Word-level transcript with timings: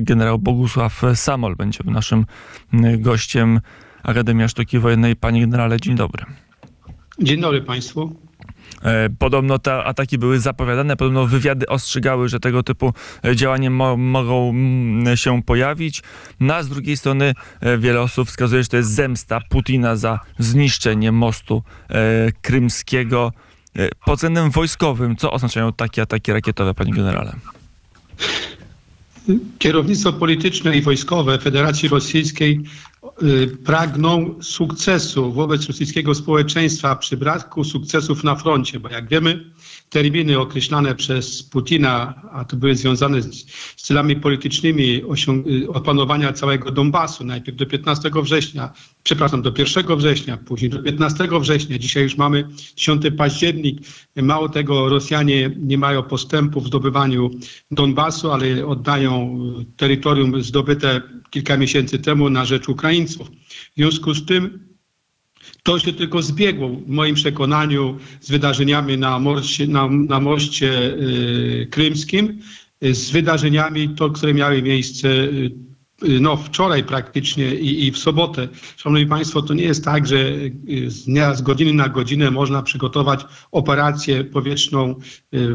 generał 0.00 0.38
Bogusław 0.38 1.02
Samol 1.14 1.56
będzie 1.56 1.80
naszym 1.84 2.26
gościem 2.98 3.60
Akademia 4.02 4.48
Sztuki 4.48 4.78
Wojennej. 4.78 5.16
Panie 5.16 5.40
generale, 5.40 5.80
dzień 5.80 5.94
dobry. 5.94 6.24
Dzień 7.18 7.40
dobry 7.40 7.62
Państwu. 7.62 8.24
E, 8.82 9.10
podobno 9.18 9.58
te 9.58 9.84
ataki 9.84 10.18
były 10.18 10.40
zapowiadane, 10.40 10.96
podobno 10.96 11.26
wywiady 11.26 11.66
ostrzegały, 11.66 12.28
że 12.28 12.40
tego 12.40 12.62
typu 12.62 12.92
e, 13.24 13.36
działania 13.36 13.70
mo 13.70 13.96
mogą 13.96 14.54
się 15.14 15.42
pojawić. 15.42 16.02
No 16.40 16.54
a 16.54 16.62
z 16.62 16.68
drugiej 16.68 16.96
strony 16.96 17.34
e, 17.60 17.78
wiele 17.78 18.00
osób 18.00 18.28
wskazuje, 18.28 18.62
że 18.62 18.68
to 18.68 18.76
jest 18.76 18.90
zemsta 18.90 19.40
Putina 19.48 19.96
za 19.96 20.20
zniszczenie 20.38 21.12
mostu 21.12 21.62
krymskiego. 22.42 23.32
Pod 24.04 24.14
względem 24.14 24.50
wojskowym, 24.50 25.16
co 25.16 25.32
oznaczają 25.32 25.72
takie 25.72 26.02
ataki 26.02 26.32
rakietowe, 26.32 26.74
panie 26.74 26.92
generale? 26.92 27.32
Kierownictwo 29.58 30.12
polityczne 30.12 30.76
i 30.76 30.82
wojskowe 30.82 31.38
Federacji 31.38 31.88
Rosyjskiej 31.88 32.60
y, 33.22 33.46
pragną 33.64 34.34
sukcesu 34.42 35.32
wobec 35.32 35.66
rosyjskiego 35.66 36.14
społeczeństwa 36.14 36.96
przy 36.96 37.16
braku 37.16 37.64
sukcesów 37.64 38.24
na 38.24 38.36
froncie, 38.36 38.80
bo 38.80 38.88
jak 38.88 39.08
wiemy, 39.08 39.44
terminy 39.90 40.38
określane 40.38 40.94
przez 40.94 41.42
Putina, 41.42 42.22
a 42.32 42.44
to 42.44 42.56
były 42.56 42.74
związane 42.76 43.22
z, 43.22 43.46
z 43.76 43.82
celami 43.82 44.16
politycznymi 44.16 45.02
opanowania 45.68 46.32
całego 46.32 46.70
Donbasu, 46.70 47.24
najpierw 47.24 47.56
do 47.56 47.66
15 47.66 48.10
września, 48.22 48.72
przepraszam, 49.02 49.42
do 49.42 49.52
1 49.58 49.96
września, 49.96 50.36
później 50.36 50.70
do 50.70 50.82
15 50.82 51.28
września, 51.40 51.78
dzisiaj 51.78 52.02
już 52.02 52.16
mamy 52.16 52.48
10 52.76 53.02
październik. 53.16 53.80
Mało 54.16 54.48
tego, 54.48 54.88
Rosjanie 54.88 55.50
nie 55.58 55.78
mają 55.78 56.02
postępu 56.02 56.60
w 56.60 56.66
zdobywaniu 56.66 57.30
Donbasu, 57.70 58.32
ale 58.32 58.66
oddają 58.66 59.38
terytorium 59.76 60.42
zdobyte 60.42 61.02
kilka 61.30 61.56
miesięcy 61.56 61.98
temu 61.98 62.30
na 62.30 62.44
rzecz 62.44 62.68
Ukraińców. 62.68 63.30
W 63.30 63.76
związku 63.76 64.14
z 64.14 64.26
tym 64.26 64.73
to 65.64 65.78
się 65.78 65.92
tylko 65.92 66.22
zbiegło 66.22 66.68
w 66.68 66.88
moim 66.88 67.14
przekonaniu 67.14 67.98
z 68.20 68.30
wydarzeniami 68.30 68.98
na, 68.98 69.18
morsie, 69.18 69.66
na, 69.66 69.88
na 69.88 70.20
moście 70.20 70.94
y, 70.94 71.68
krymskim, 71.70 72.38
y, 72.84 72.94
z 72.94 73.10
wydarzeniami, 73.10 73.88
to, 73.88 74.10
które 74.10 74.34
miały 74.34 74.62
miejsce 74.62 75.08
y, 75.08 75.50
no, 76.20 76.36
wczoraj 76.36 76.84
praktycznie 76.84 77.54
i, 77.54 77.86
i, 77.86 77.92
w 77.92 77.98
sobotę. 77.98 78.48
Szanowni 78.76 79.06
Państwo, 79.06 79.42
to 79.42 79.54
nie 79.54 79.64
jest 79.64 79.84
tak, 79.84 80.06
że 80.06 80.16
z 80.86 81.04
dnia 81.04 81.34
z 81.34 81.42
godziny 81.42 81.72
na 81.72 81.88
godzinę 81.88 82.30
można 82.30 82.62
przygotować 82.62 83.24
operację 83.52 84.24
powietrzną 84.24 84.94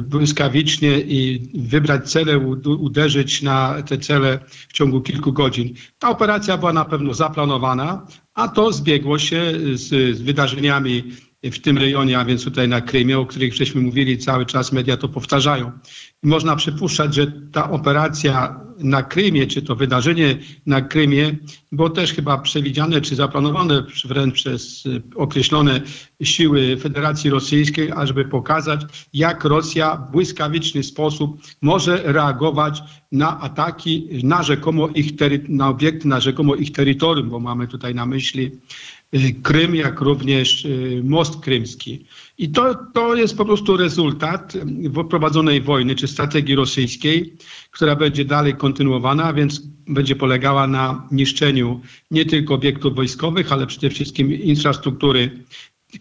błyskawicznie 0.02 1.00
i 1.00 1.50
wybrać 1.56 2.12
cele, 2.12 2.40
uderzyć 2.66 3.42
na 3.42 3.84
te 3.84 3.98
cele 3.98 4.40
w 4.70 4.74
ciągu 4.74 5.02
kilku 5.02 5.34
godzin. 5.34 5.74
Ta 6.00 6.10
operacja 6.10 6.58
była 6.58 6.74
na 6.74 6.86
pewno 6.86 7.14
zaplanowana, 7.14 8.08
a 8.34 8.48
to 8.48 8.72
zbiegło 8.72 9.20
się 9.20 9.54
z, 9.74 10.18
z 10.18 10.22
wydarzeniami 10.22 11.04
w 11.44 11.60
tym 11.60 11.78
rejonie, 11.78 12.20
a 12.20 12.26
więc 12.26 12.44
tutaj 12.44 12.68
na 12.68 12.82
Krymie, 12.82 13.20
o 13.20 13.26
których 13.26 13.54
żeśmy 13.54 13.82
mówili 13.82 14.18
cały 14.18 14.46
czas, 14.46 14.72
media 14.72 14.98
to 14.98 15.10
powtarzają. 15.10 15.72
I 16.24 16.28
można 16.28 16.56
przypuszczać, 16.56 17.16
że 17.16 17.32
ta 17.52 17.72
operacja 17.72 18.69
na 18.80 19.04
Krymie, 19.04 19.48
czy 19.48 19.62
to 19.62 19.76
wydarzenie 19.76 20.38
na 20.66 20.82
Krymie 20.82 21.36
było 21.72 21.90
też 21.90 22.14
chyba 22.14 22.38
przewidziane, 22.38 23.02
czy 23.02 23.16
zaplanowane 23.16 23.84
wręcz 24.06 24.34
przez 24.34 24.84
określone 25.16 25.82
siły 26.24 26.78
Federacji 26.78 27.30
Rosyjskiej, 27.30 27.92
ażeby 27.92 28.26
pokazać, 28.26 28.82
jak 29.14 29.44
Rosja 29.44 29.96
w 29.96 30.12
błyskawiczny 30.12 30.84
sposób 30.84 31.42
może 31.62 32.02
reagować 32.04 32.84
na 33.12 33.40
ataki 33.40 34.10
na 34.24 34.44
rzekomo 34.44 34.90
ich 34.96 35.12
na 35.48 35.70
obiekty 35.70 36.08
na 36.08 36.20
rzekomo 36.20 36.56
ich 36.56 36.72
terytorium, 36.72 37.30
bo 37.30 37.40
mamy 37.40 37.68
tutaj 37.68 37.96
na 37.96 38.06
myśli 38.06 38.52
Y, 39.14 39.42
Krym, 39.44 39.76
jak 39.76 40.02
również 40.02 40.66
y, 40.66 41.02
most 41.04 41.40
krymski. 41.40 42.06
I 42.38 42.50
to, 42.50 42.76
to 42.94 43.16
jest 43.16 43.38
po 43.38 43.46
prostu 43.46 43.78
rezultat 43.78 44.54
prowadzonej 45.10 45.62
wojny 45.62 45.96
czy 45.96 46.08
strategii 46.08 46.56
rosyjskiej, 46.56 47.34
która 47.72 47.96
będzie 47.96 48.26
dalej 48.26 48.56
kontynuowana, 48.56 49.24
a 49.24 49.34
więc 49.34 49.62
będzie 49.88 50.16
polegała 50.16 50.68
na 50.68 51.08
niszczeniu 51.12 51.82
nie 52.12 52.26
tylko 52.26 52.54
obiektów 52.54 52.96
wojskowych, 52.96 53.52
ale 53.52 53.68
przede 53.68 53.90
wszystkim 53.90 54.34
infrastruktury 54.34 55.32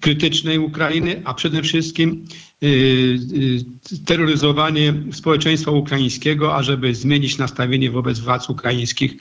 krytycznej 0.01 0.59
Ukrainy, 0.59 1.23
a 1.25 1.35
przede 1.35 1.63
wszystkim 1.63 2.25
y, 2.63 2.67
y, 2.67 4.05
terroryzowanie 4.07 4.95
społeczeństwa 5.13 5.71
ukraińskiego, 5.71 6.57
ażeby 6.57 6.95
zmienić 6.95 7.39
nastawienie 7.39 7.91
wobec 7.91 8.19
władz 8.19 8.51
ukraińskich. 8.51 9.15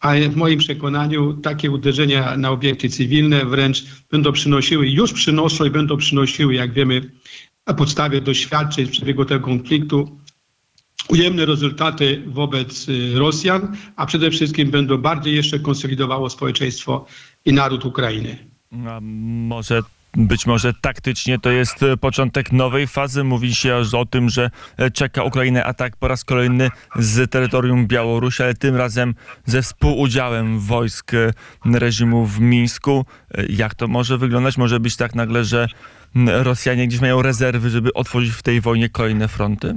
A 0.00 0.14
w 0.14 0.36
moim 0.36 0.58
przekonaniu 0.58 1.34
takie 1.34 1.70
uderzenia 1.70 2.36
na 2.36 2.50
obiekty 2.50 2.88
cywilne 2.88 3.44
wręcz 3.44 3.84
będą 4.10 4.32
przynosiły, 4.32 4.88
już 4.88 5.12
przynoszą 5.12 5.64
i 5.64 5.70
będą 5.70 5.96
przynosiły, 5.96 6.54
jak 6.54 6.72
wiemy, 6.72 7.10
na 7.66 7.74
podstawie 7.74 8.20
doświadczeń 8.20 8.86
z 8.86 8.90
przebiegu 8.90 9.24
tego 9.24 9.44
konfliktu, 9.44 10.18
ujemne 11.08 11.46
rezultaty 11.46 12.22
wobec 12.26 12.88
y, 12.88 13.18
Rosjan, 13.18 13.76
a 13.96 14.06
przede 14.06 14.30
wszystkim 14.30 14.70
będą 14.70 14.98
bardziej 14.98 15.36
jeszcze 15.36 15.58
konsolidowało 15.58 16.30
społeczeństwo 16.30 17.06
i 17.44 17.52
naród 17.52 17.84
Ukrainy. 17.84 18.38
A 18.86 19.00
może 19.00 19.82
być 20.18 20.46
może 20.46 20.72
taktycznie 20.74 21.38
to 21.38 21.50
jest 21.50 21.82
e, 21.82 21.96
początek 21.96 22.52
nowej 22.52 22.86
fazy. 22.86 23.24
Mówi 23.24 23.54
się 23.54 23.82
o 23.92 24.06
tym, 24.06 24.28
że 24.28 24.50
e, 24.76 24.90
czeka 24.90 25.22
Ukrainę 25.22 25.64
atak 25.64 25.96
po 25.96 26.08
raz 26.08 26.24
kolejny 26.24 26.70
z 26.96 27.30
terytorium 27.30 27.86
Białorusi, 27.86 28.42
ale 28.42 28.54
tym 28.54 28.76
razem 28.76 29.14
ze 29.44 29.62
współudziałem 29.62 30.58
wojsk 30.60 31.14
e, 31.14 31.32
reżimu 31.64 32.26
w 32.26 32.40
Mińsku. 32.40 33.04
Jak 33.48 33.74
to 33.74 33.88
może 33.88 34.18
wyglądać? 34.18 34.58
Może 34.58 34.80
być 34.80 34.96
tak 34.96 35.14
nagle, 35.14 35.44
że 35.44 35.68
Rosjanie 36.26 36.88
gdzieś 36.88 37.00
mają 37.00 37.22
rezerwy, 37.22 37.70
żeby 37.70 37.92
otworzyć 37.92 38.30
w 38.30 38.42
tej 38.42 38.60
wojnie 38.60 38.88
kolejne 38.88 39.28
fronty? 39.28 39.74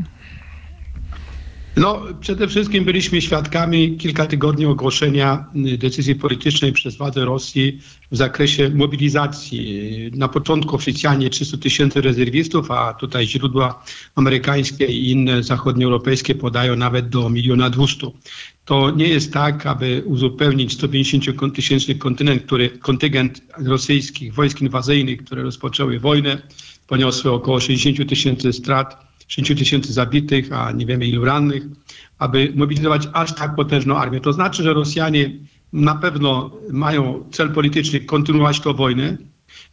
No, 1.78 2.02
przede 2.20 2.48
wszystkim 2.48 2.86
byliśmy 2.86 3.22
świadkami 3.22 3.98
kilka 3.98 4.26
tygodni 4.26 4.66
ogłoszenia 4.66 5.46
y, 5.74 5.78
decyzji 5.78 6.16
politycznej 6.16 6.72
przez 6.74 6.98
władze 6.98 7.26
Rosji 7.26 7.80
w 8.12 8.18
zakresie 8.18 8.70
mobilizacji. 8.70 10.12
Na 10.16 10.28
początku 10.28 10.76
oficjalnie 10.76 11.30
300 11.30 11.58
tysięcy 11.58 12.02
rezerwistów, 12.02 12.72
a 12.72 12.94
tutaj 12.94 13.28
źródła 13.28 13.84
amerykańskie 14.16 14.86
i 14.86 15.12
inne 15.12 15.44
zachodnioeuropejskie 15.44 16.36
podają 16.36 16.76
nawet 16.76 17.10
do 17.10 17.30
miliona 17.30 17.70
dwustu. 17.70 18.14
To 18.66 18.92
nie 18.92 19.08
jest 19.08 19.34
tak, 19.34 19.66
aby 19.66 20.04
uzupełnić 20.06 20.74
150 20.74 21.56
tysięczny 21.56 21.96
kontynent, 21.96 22.44
który, 22.44 22.70
kontyngent 22.70 23.42
rosyjskich 23.58 24.34
wojsk 24.34 24.62
inwazyjnych, 24.62 25.24
które 25.24 25.44
rozpoczęły 25.44 26.00
wojnę, 26.00 26.42
poniosły 26.88 27.32
około 27.32 27.60
60 27.60 28.10
tysięcy 28.10 28.54
strat 28.54 29.11
60 29.32 29.60
tysięcy 29.60 29.94
zabitych, 29.94 30.52
a 30.52 30.72
nie 30.72 30.86
wiemy 30.86 31.06
ilu 31.06 31.26
rannych, 31.26 31.64
aby 32.20 32.54
mobilizować 32.56 33.08
aż 33.14 33.36
tak 33.36 33.56
potężną 33.56 33.98
armię. 33.98 34.20
To 34.20 34.34
znaczy, 34.34 34.64
że 34.64 34.74
Rosjanie 34.74 35.32
na 35.74 35.96
pewno 35.96 36.52
mają 36.72 37.24
cel 37.32 37.52
polityczny 37.52 38.00
kontynuować 38.00 38.60
tę 38.60 38.74
wojnę 38.74 39.18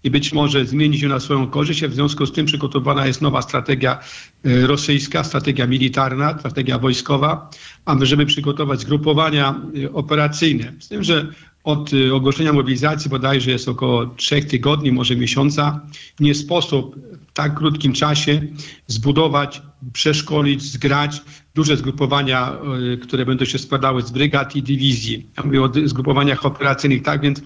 i 0.04 0.10
być 0.10 0.32
może 0.32 0.66
zmienić 0.66 1.02
ją 1.02 1.08
na 1.08 1.20
swoją 1.20 1.46
korzyść. 1.46 1.84
W 1.84 1.94
związku 1.94 2.26
z 2.26 2.32
tym 2.32 2.46
przygotowana 2.46 3.06
jest 3.06 3.22
nowa 3.22 3.42
strategia 3.42 3.98
e, 4.44 4.66
rosyjska, 4.66 5.24
strategia 5.24 5.66
militarna, 5.66 6.38
strategia 6.38 6.78
wojskowa, 6.78 7.50
aby 7.84 8.06
żeby 8.06 8.26
przygotować 8.26 8.80
zgrupowania 8.80 9.60
e, 9.84 9.92
operacyjne. 9.92 10.72
Z 10.80 10.88
tym, 10.88 11.04
że 11.04 11.32
od 11.68 11.90
e, 11.92 12.14
ogłoszenia 12.14 12.52
mobilizacji 12.52 13.10
bodajże 13.10 13.50
jest 13.50 13.68
około 13.68 14.06
trzech 14.06 14.44
tygodni, 14.44 14.92
może 14.92 15.16
miesiąca. 15.16 15.80
Nie 16.20 16.34
sposób 16.34 16.96
tak 17.34 17.54
krótkim 17.54 17.92
czasie 17.92 18.42
zbudować, 18.86 19.62
przeszkolić, 19.92 20.62
zgrać 20.62 21.22
duże 21.54 21.76
zgrupowania, 21.76 22.52
e, 22.92 22.96
które 22.96 23.26
będą 23.26 23.44
się 23.44 23.58
składały 23.58 24.02
z 24.02 24.10
brygad 24.10 24.56
i 24.56 24.62
dywizji. 24.62 25.26
Ja 25.36 25.42
mówię 25.42 25.62
o 25.62 25.70
zgrupowaniach 25.84 26.46
operacyjnych, 26.46 27.02
tak 27.02 27.20
więc 27.20 27.42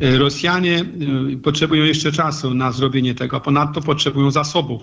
e, 0.00 0.18
Rosjanie 0.18 0.84
potrzebują 1.42 1.84
jeszcze 1.84 2.12
czasu 2.12 2.54
na 2.54 2.72
zrobienie 2.72 3.14
tego, 3.14 3.40
ponadto 3.40 3.80
potrzebują 3.80 4.30
zasobów. 4.30 4.82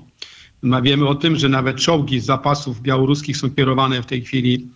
Wiemy 0.84 1.08
o 1.08 1.16
tym, 1.16 1.36
że 1.36 1.50
nawet 1.50 1.78
czołgi 1.78 2.20
z 2.20 2.26
zapasów 2.26 2.82
białoruskich 2.82 3.38
są 3.38 3.50
kierowane 3.50 4.02
w 4.02 4.06
tej 4.06 4.22
chwili 4.22 4.68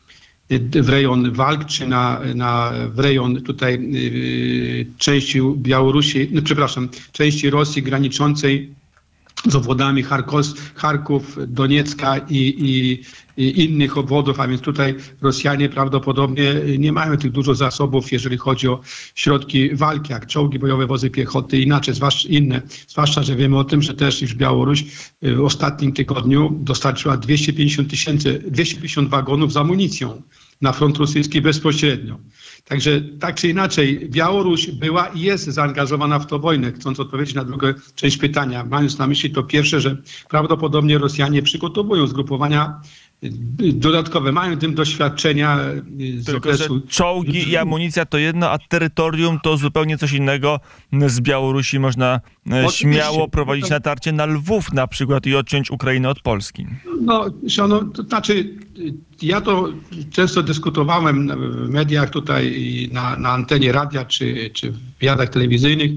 w 0.82 0.90
rejon 0.90 1.32
walk, 1.32 1.66
czy 1.66 1.88
na, 1.88 2.20
na, 2.36 2.74
w 2.90 3.00
rejon 3.00 3.42
tutaj 3.42 3.90
części 4.98 5.42
Białorusi, 5.56 6.30
no, 6.32 6.42
przepraszam, 6.42 6.90
części 7.12 7.50
Rosji 7.50 7.84
graniczącej 7.84 8.74
z 9.46 9.56
obwodami 9.56 10.04
Charkos, 10.04 10.56
Charków, 10.76 11.38
Doniecka 11.48 12.18
i, 12.18 12.56
i, 12.58 13.02
innych 13.38 13.98
obwodów, 13.98 14.40
a 14.40 14.48
więc 14.48 14.62
tutaj 14.62 14.96
Rosjanie 15.22 15.70
prawdopodobnie 15.70 16.56
nie 16.78 16.92
mają 16.92 17.18
tych 17.18 17.32
dużo 17.32 17.56
zasobów, 17.56 18.12
jeżeli 18.12 18.38
chodzi 18.38 18.68
o 18.68 18.80
środki 19.16 19.76
walki, 19.76 20.12
jak 20.12 20.28
czołgi 20.28 20.60
bojowe, 20.60 20.88
wozy 20.88 21.10
piechoty, 21.10 21.62
inaczej, 21.62 21.94
zwłaszcza 21.94 22.30
inne. 22.30 22.62
Zwłaszcza, 22.88 23.24
że 23.24 23.36
wiemy 23.36 23.58
o 23.58 23.64
tym, 23.64 23.82
że 23.82 23.94
też 23.94 24.22
już 24.22 24.36
Białoruś 24.36 24.86
y, 25.24 25.36
w 25.36 25.42
ostatnim 25.42 25.94
tygodniu 25.94 26.58
dostarczyła 26.60 27.18
250 27.18 27.90
tysięcy, 27.90 28.44
250 28.48 29.10
wagonów 29.10 29.54
z 29.54 29.58
amunicją 29.58 30.22
na 30.62 30.72
front 30.72 30.98
rosyjski 30.98 31.42
bezpośrednio. 31.42 32.18
Także 32.64 33.02
tak 33.20 33.36
czy 33.36 33.50
inaczej, 33.50 34.10
Białoruś 34.10 34.72
była 34.72 35.08
i 35.08 35.22
jest 35.22 35.46
zaangażowana 35.46 36.20
w 36.20 36.28
tę 36.28 36.40
wojnę. 36.40 36.72
Chcąc 36.72 37.00
odpowiedzieć 37.00 37.36
na 37.36 37.46
drugą 37.46 37.68
część 37.96 38.18
pytania, 38.18 38.66
mając 38.66 38.98
na 38.98 39.08
myśli 39.08 39.32
to 39.32 39.44
pierwsze, 39.44 39.82
że 39.82 39.98
prawdopodobnie 40.30 40.98
Rosjanie 40.98 41.42
przygotowują 41.42 42.08
zgrupowania 42.08 42.82
dodatkowe, 43.74 44.32
mają 44.32 44.58
tym 44.58 44.76
doświadczenia 44.76 45.60
z 46.18 46.26
Tylko, 46.26 46.50
że 46.50 46.66
okresu 46.66 46.82
czołgi 46.88 47.50
i 47.50 47.58
amunicja 47.58 48.06
to 48.06 48.18
jedno, 48.18 48.50
a 48.50 48.58
terytorium 48.58 49.40
to 49.44 49.58
zupełnie 49.58 49.98
coś 49.98 50.12
innego. 50.12 50.60
Z 51.08 51.20
Białorusi 51.20 51.80
można 51.80 52.14
e, 52.16 52.20
Oczywiście. 52.66 52.78
śmiało 52.80 53.28
prowadzić 53.28 53.64
No 53.64 53.68
to- 53.70 53.76
natarcie 53.76 54.12
na 54.12 54.26
Lwów 54.26 54.74
na 54.74 54.88
przykład 54.88 55.26
i 55.26 55.36
odciąć 55.36 55.72
Ukrainę 55.72 56.10
od 56.10 56.22
Polski. 56.22 56.68
No, 57.02 57.26
no, 57.68 57.84
to 57.84 58.04
znaczy, 58.04 58.56
ja 59.22 59.42
to 59.42 59.70
często 60.12 60.44
dyskutowałem 60.44 61.28
w 61.66 61.70
mediach 61.70 62.10
tutaj 62.10 62.54
i 62.58 62.90
na, 62.94 63.18
na 63.18 63.30
antenie 63.30 63.72
radia 63.72 64.06
czy, 64.06 64.50
czy 64.54 64.72
w 64.72 64.78
wywiadach 65.00 65.30
telewizyjnych, 65.30 65.92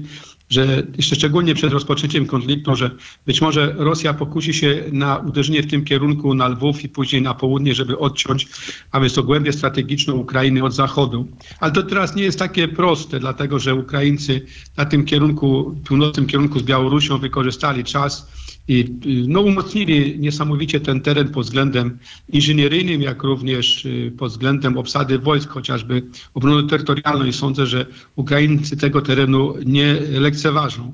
że 0.51 0.83
jeszcze 0.97 1.15
szczególnie 1.15 1.55
przed 1.55 1.73
rozpoczęciem 1.73 2.25
konfliktu, 2.25 2.75
że 2.75 2.91
być 3.25 3.41
może 3.41 3.75
Rosja 3.77 4.13
pokusi 4.13 4.53
się 4.53 4.83
na 4.91 5.17
uderzenie 5.17 5.63
w 5.63 5.69
tym 5.71 5.85
kierunku 5.85 6.33
na 6.33 6.47
Lwów 6.47 6.83
i 6.83 6.89
później 6.89 7.21
na 7.21 7.33
południe, 7.33 7.75
żeby 7.75 7.97
odciąć, 7.97 8.47
a 8.91 8.99
więc 8.99 9.13
to 9.13 9.23
głębię 9.23 9.53
strategiczną 9.53 10.13
Ukrainy 10.13 10.63
od 10.63 10.73
zachodu. 10.73 11.27
Ale 11.59 11.71
to 11.71 11.83
teraz 11.83 12.15
nie 12.15 12.23
jest 12.23 12.39
takie 12.39 12.67
proste, 12.67 13.19
dlatego 13.19 13.59
że 13.59 13.75
Ukraińcy 13.75 14.45
na 14.77 14.85
tym 14.85 15.05
kierunku, 15.05 15.75
północnym 15.85 16.27
kierunku 16.27 16.59
z 16.59 16.63
Białorusią 16.63 17.17
wykorzystali 17.17 17.83
czas 17.83 18.31
i 18.71 18.79
y, 18.79 19.27
no, 19.27 19.41
umocnili 19.41 20.19
niesamowicie 20.19 20.79
ten 20.79 21.01
teren 21.01 21.27
pod 21.29 21.45
względem 21.45 21.97
inżynieryjnym, 22.29 23.01
jak 23.01 23.23
również 23.23 23.85
y, 23.85 24.13
pod 24.17 24.31
względem 24.31 24.77
obsady 24.77 25.19
wojsk, 25.19 25.49
chociażby 25.49 26.03
obrony 26.33 26.67
terytorialnej. 26.69 27.33
Sądzę, 27.33 27.65
że 27.65 27.85
Ukraińcy 28.15 28.77
tego 28.77 29.01
terenu 29.01 29.53
nie 29.65 29.93
lekceważą. 30.19 30.93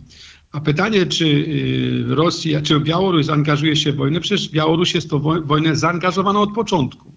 A 0.51 0.61
pytanie, 0.61 1.05
czy 1.05 1.25
y, 1.25 2.03
Rosja, 2.07 2.61
czy 2.61 2.79
Białoruś 2.79 3.25
zaangażuje 3.25 3.75
się 3.75 3.91
w 3.91 3.95
wojnę? 3.95 4.19
Przecież 4.19 4.49
Białoruś 4.49 4.95
jest 4.95 5.09
to 5.09 5.19
wo- 5.19 5.41
wojnę 5.41 5.75
zaangażowana 5.75 6.39
od 6.39 6.53
początku. 6.53 7.16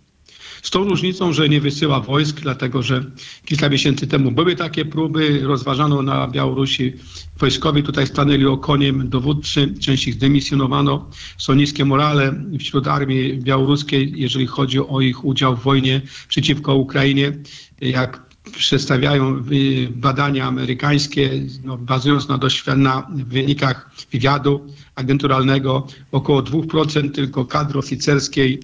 Z 0.62 0.70
tą 0.70 0.84
różnicą, 0.84 1.32
że 1.32 1.48
nie 1.48 1.60
wysyła 1.60 2.00
wojsk, 2.00 2.40
dlatego 2.40 2.82
że 2.82 3.04
kilka 3.44 3.68
miesięcy 3.68 4.06
temu 4.06 4.30
były 4.30 4.56
takie 4.56 4.84
próby, 4.84 5.40
rozważano 5.42 6.02
na 6.02 6.28
Białorusi. 6.28 6.92
Wojskowi 7.38 7.82
tutaj 7.82 8.06
stanęli 8.06 8.46
okoniem 8.46 9.08
dowódcy, 9.08 9.74
część 9.80 10.08
ich 10.08 10.14
zdymisjonowano. 10.14 11.10
Są 11.38 11.54
niskie 11.54 11.84
morale 11.84 12.44
wśród 12.58 12.88
armii 12.88 13.38
białoruskiej, 13.38 14.12
jeżeli 14.16 14.46
chodzi 14.46 14.78
o 14.80 15.00
ich 15.00 15.24
udział 15.24 15.56
w 15.56 15.62
wojnie 15.62 16.00
przeciwko 16.28 16.74
Ukrainie. 16.74 17.32
Jak 17.80 18.30
przedstawiają 18.52 19.44
y, 19.52 19.88
badania 19.96 20.46
amerykańskie, 20.46 21.30
no, 21.64 21.76
bazując 21.76 22.28
na, 22.28 22.38
na 22.76 23.06
wynikach 23.14 23.90
wywiadu 24.12 24.66
agenturalnego, 24.94 25.86
około 26.12 26.42
2% 26.42 27.10
tylko 27.10 27.44
kadry 27.44 27.78
oficerskiej 27.78 28.60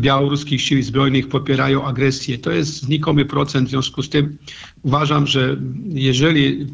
białoruskich 0.00 0.62
sił 0.62 0.82
zbrojnych 0.82 1.28
popierają 1.28 1.84
agresję. 1.84 2.38
To 2.38 2.50
jest 2.50 2.82
znikomy 2.82 3.24
procent, 3.24 3.68
w 3.68 3.70
związku 3.70 4.02
z 4.02 4.08
tym 4.08 4.38
uważam, 4.82 5.26
że 5.26 5.56
jeżeli 5.88 6.66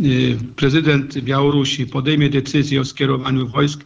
y, 0.00 0.38
prezydent 0.56 1.18
Białorusi 1.18 1.86
podejmie 1.86 2.30
decyzję 2.30 2.80
o 2.80 2.84
skierowaniu 2.84 3.48
wojsk, 3.48 3.84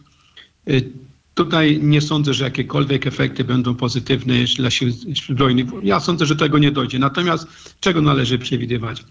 y, 0.69 0.91
Tutaj 1.39 1.79
nie 1.83 2.01
sądzę, 2.01 2.33
że 2.33 2.43
jakiekolwiek 2.43 3.07
efekty 3.07 3.43
będą 3.43 3.75
pozytywne 3.75 4.33
dla 4.57 4.69
sił 4.69 4.91
zbrojnych. 5.29 5.67
Ja 5.83 5.99
sądzę, 5.99 6.25
że 6.25 6.35
tego 6.35 6.57
nie 6.57 6.71
dojdzie. 6.71 6.99
Natomiast 6.99 7.47
czego 7.79 8.01
należy 8.01 8.39
przewidywać? 8.39 9.03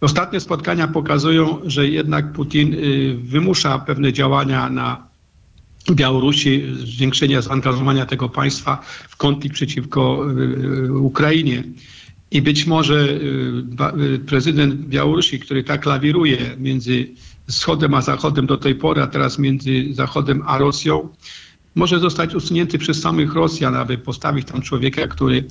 Ostatnie 0.00 0.40
spotkania 0.40 0.88
pokazują, 0.88 1.60
że 1.64 1.88
jednak 1.88 2.32
Putin 2.32 2.74
y, 2.74 3.16
wymusza 3.22 3.78
pewne 3.78 4.12
działania 4.12 4.70
na 4.70 5.09
Białorusi, 5.90 6.62
zwiększenie 6.84 7.42
zaangażowania 7.42 8.06
tego 8.06 8.28
państwa 8.28 8.82
w 9.08 9.16
konflikt 9.16 9.54
przeciwko 9.54 10.26
y, 10.86 10.92
Ukrainie. 10.92 11.64
I 12.30 12.42
być 12.42 12.66
może 12.66 13.08
y, 13.08 14.14
y, 14.14 14.18
prezydent 14.18 14.74
Białorusi, 14.74 15.40
który 15.40 15.64
tak 15.64 15.86
lawiruje 15.86 16.38
między 16.58 17.08
wschodem 17.48 17.94
a 17.94 18.00
zachodem 18.00 18.46
do 18.46 18.56
tej 18.56 18.74
pory, 18.74 19.02
a 19.02 19.06
teraz 19.06 19.38
między 19.38 19.84
zachodem 19.94 20.42
a 20.46 20.58
Rosją, 20.58 21.08
może 21.74 21.98
zostać 21.98 22.34
usunięty 22.34 22.78
przez 22.78 23.00
samych 23.00 23.34
Rosjan, 23.34 23.74
aby 23.74 23.98
postawić 23.98 24.48
tam 24.48 24.62
człowieka, 24.62 25.06
który 25.06 25.44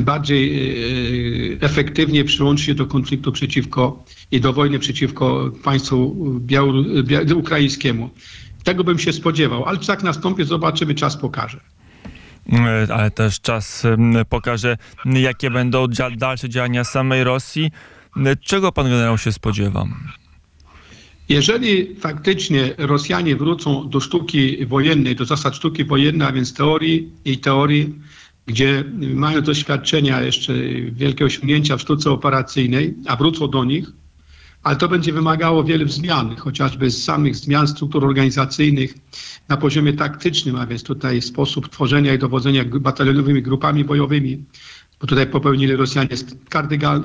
bardziej 0.00 0.74
efektywnie 1.60 2.24
przyłączy 2.24 2.64
się 2.64 2.74
do 2.74 2.86
konfliktu 2.86 3.32
przeciwko 3.32 4.04
i 4.30 4.40
do 4.40 4.52
wojny 4.52 4.78
przeciwko 4.78 5.50
państwu 5.64 6.14
białoru- 6.46 7.02
bia- 7.02 7.34
ukraińskiemu. 7.34 8.10
Tego 8.66 8.84
bym 8.84 8.98
się 8.98 9.12
spodziewał, 9.12 9.64
ale 9.64 9.78
czy 9.78 9.86
tak 9.86 10.02
nastąpi, 10.02 10.44
zobaczymy, 10.44 10.94
czas 10.94 11.16
pokaże. 11.16 11.60
E, 12.52 12.94
Ale 12.94 13.10
też 13.10 13.40
czas 13.40 13.84
em, 13.84 14.14
pokaże, 14.28 14.76
jakie 15.04 15.50
będą 15.50 15.86
dalsze 16.16 16.48
działania 16.48 16.84
samej 16.84 17.24
Rosji. 17.24 17.70
E, 18.16 18.36
Czego 18.36 18.72
pan 18.72 18.86
generał 18.86 19.18
się 19.18 19.32
spodziewa? 19.32 19.84
Jeżeli 21.28 21.96
faktycznie 21.96 22.74
Rosjanie 22.78 23.36
wrócą 23.36 23.88
do 23.88 24.00
sztuki 24.00 24.66
wojennej, 24.66 25.16
do 25.16 25.24
zasad 25.24 25.56
sztuki 25.56 25.84
wojennej, 25.84 26.28
a 26.28 26.32
więc 26.32 26.54
teorii 26.54 27.10
i 27.24 27.38
teorii, 27.38 27.94
gdzie 28.46 28.84
mają 29.14 29.40
doświadczenia 29.40 30.22
jeszcze 30.22 30.52
wielkie 30.92 31.24
osiągnięcia 31.24 31.76
w 31.76 31.80
sztuce 31.80 32.10
operacyjnej, 32.10 32.94
a 33.06 33.16
wrócą 33.16 33.48
do 33.48 33.64
nich, 33.64 33.92
ale 34.66 34.76
to 34.76 34.88
będzie 34.88 35.12
wymagało 35.12 35.64
wielu 35.64 35.88
zmian, 35.88 36.36
chociażby 36.36 36.90
z 36.90 37.04
samych 37.04 37.36
zmian 37.36 37.68
struktur 37.68 38.04
organizacyjnych 38.04 38.94
na 39.48 39.56
poziomie 39.56 39.92
taktycznym, 39.92 40.56
a 40.56 40.66
więc 40.66 40.82
tutaj 40.82 41.22
sposób 41.22 41.68
tworzenia 41.68 42.14
i 42.14 42.18
dowodzenia 42.18 42.64
batalionowymi 42.64 43.42
grupami 43.42 43.84
bojowymi, 43.84 44.44
bo 45.00 45.06
tutaj 45.06 45.26
popełnili 45.26 45.76
Rosjanie 45.76 46.08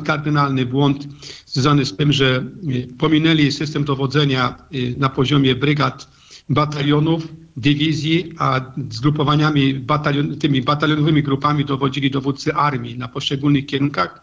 kardynalny 0.03 0.65
błąd 0.65 1.07
związany 1.45 1.85
z 1.85 1.97
tym, 1.97 2.13
że 2.13 2.43
y, 2.69 2.87
pominęli 2.97 3.51
system 3.51 3.83
dowodzenia 3.83 4.55
y, 4.75 4.95
na 4.97 5.09
poziomie 5.09 5.55
brygad, 5.55 6.09
batalionów, 6.49 7.27
dywizji, 7.57 8.33
a 8.37 8.61
zgrupowaniami, 8.89 9.73
batalion, 9.73 10.37
tymi 10.37 10.61
batalionowymi 10.61 11.23
grupami 11.23 11.65
dowodzili 11.65 12.11
dowódcy 12.11 12.53
armii 12.53 12.97
na 12.97 13.07
poszczególnych 13.07 13.65
kierunkach. 13.65 14.21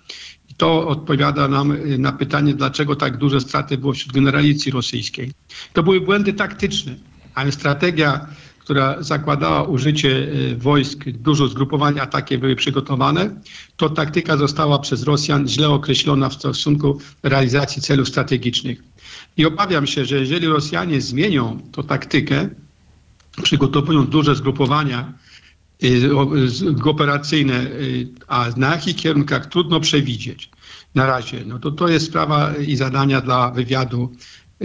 To 0.59 0.89
odpowiada 0.89 1.49
nam 1.49 1.73
y, 1.73 1.99
na 1.99 2.13
pytanie, 2.13 2.55
dlaczego 2.55 2.97
tak 2.97 3.17
duże 3.17 3.41
straty 3.41 3.79
było 3.79 3.93
wśród 3.93 4.13
generalicji 4.13 4.73
rosyjskiej. 4.73 5.33
To 5.73 5.83
były 5.83 6.01
błędy 6.01 6.33
taktyczne, 6.33 6.97
a 7.35 7.43
więc 7.43 7.55
strategia 7.55 8.27
która 8.69 9.03
zakładała 9.03 9.63
użycie 9.63 10.09
y, 10.09 10.57
wojsk, 10.57 11.05
dużo 11.05 11.49
zgrupowania 11.49 12.07
takie 12.07 12.39
były 12.39 12.57
przygotowane, 12.57 13.41
to 13.77 13.89
taktyka 13.89 14.37
została 14.37 14.79
przez 14.79 15.03
Rosjan 15.03 15.49
źle 15.49 15.69
określona 15.69 16.29
w 16.29 16.35
stosunku 16.35 17.01
realizacji 17.23 17.83
celów 17.83 18.09
strategicznych. 18.09 18.83
I 19.37 19.47
obawiam 19.47 19.87
się, 19.87 20.05
że 20.05 20.17
jeżeli 20.17 20.47
Rosjanie 20.47 21.01
zmienią 21.01 21.61
tą 21.73 21.83
taktykę, 21.83 22.49
przygotowując 23.43 24.11
duże 24.11 24.35
zgrupowania 24.35 25.13
y, 25.85 26.11
operacyjne, 26.85 27.67
a 28.27 28.47
na 28.57 28.71
jakich 28.73 28.97
kierunkach 28.97 29.47
trudno 29.47 29.81
przewidzieć 29.81 30.51
na 30.95 31.07
razie, 31.07 31.45
no 31.47 31.59
to 31.59 31.71
to 31.71 31.89
jest 31.89 32.07
sprawa 32.07 32.55
i 32.57 32.77
zadania 32.77 33.21
dla 33.21 33.51
wywiadu 33.51 34.13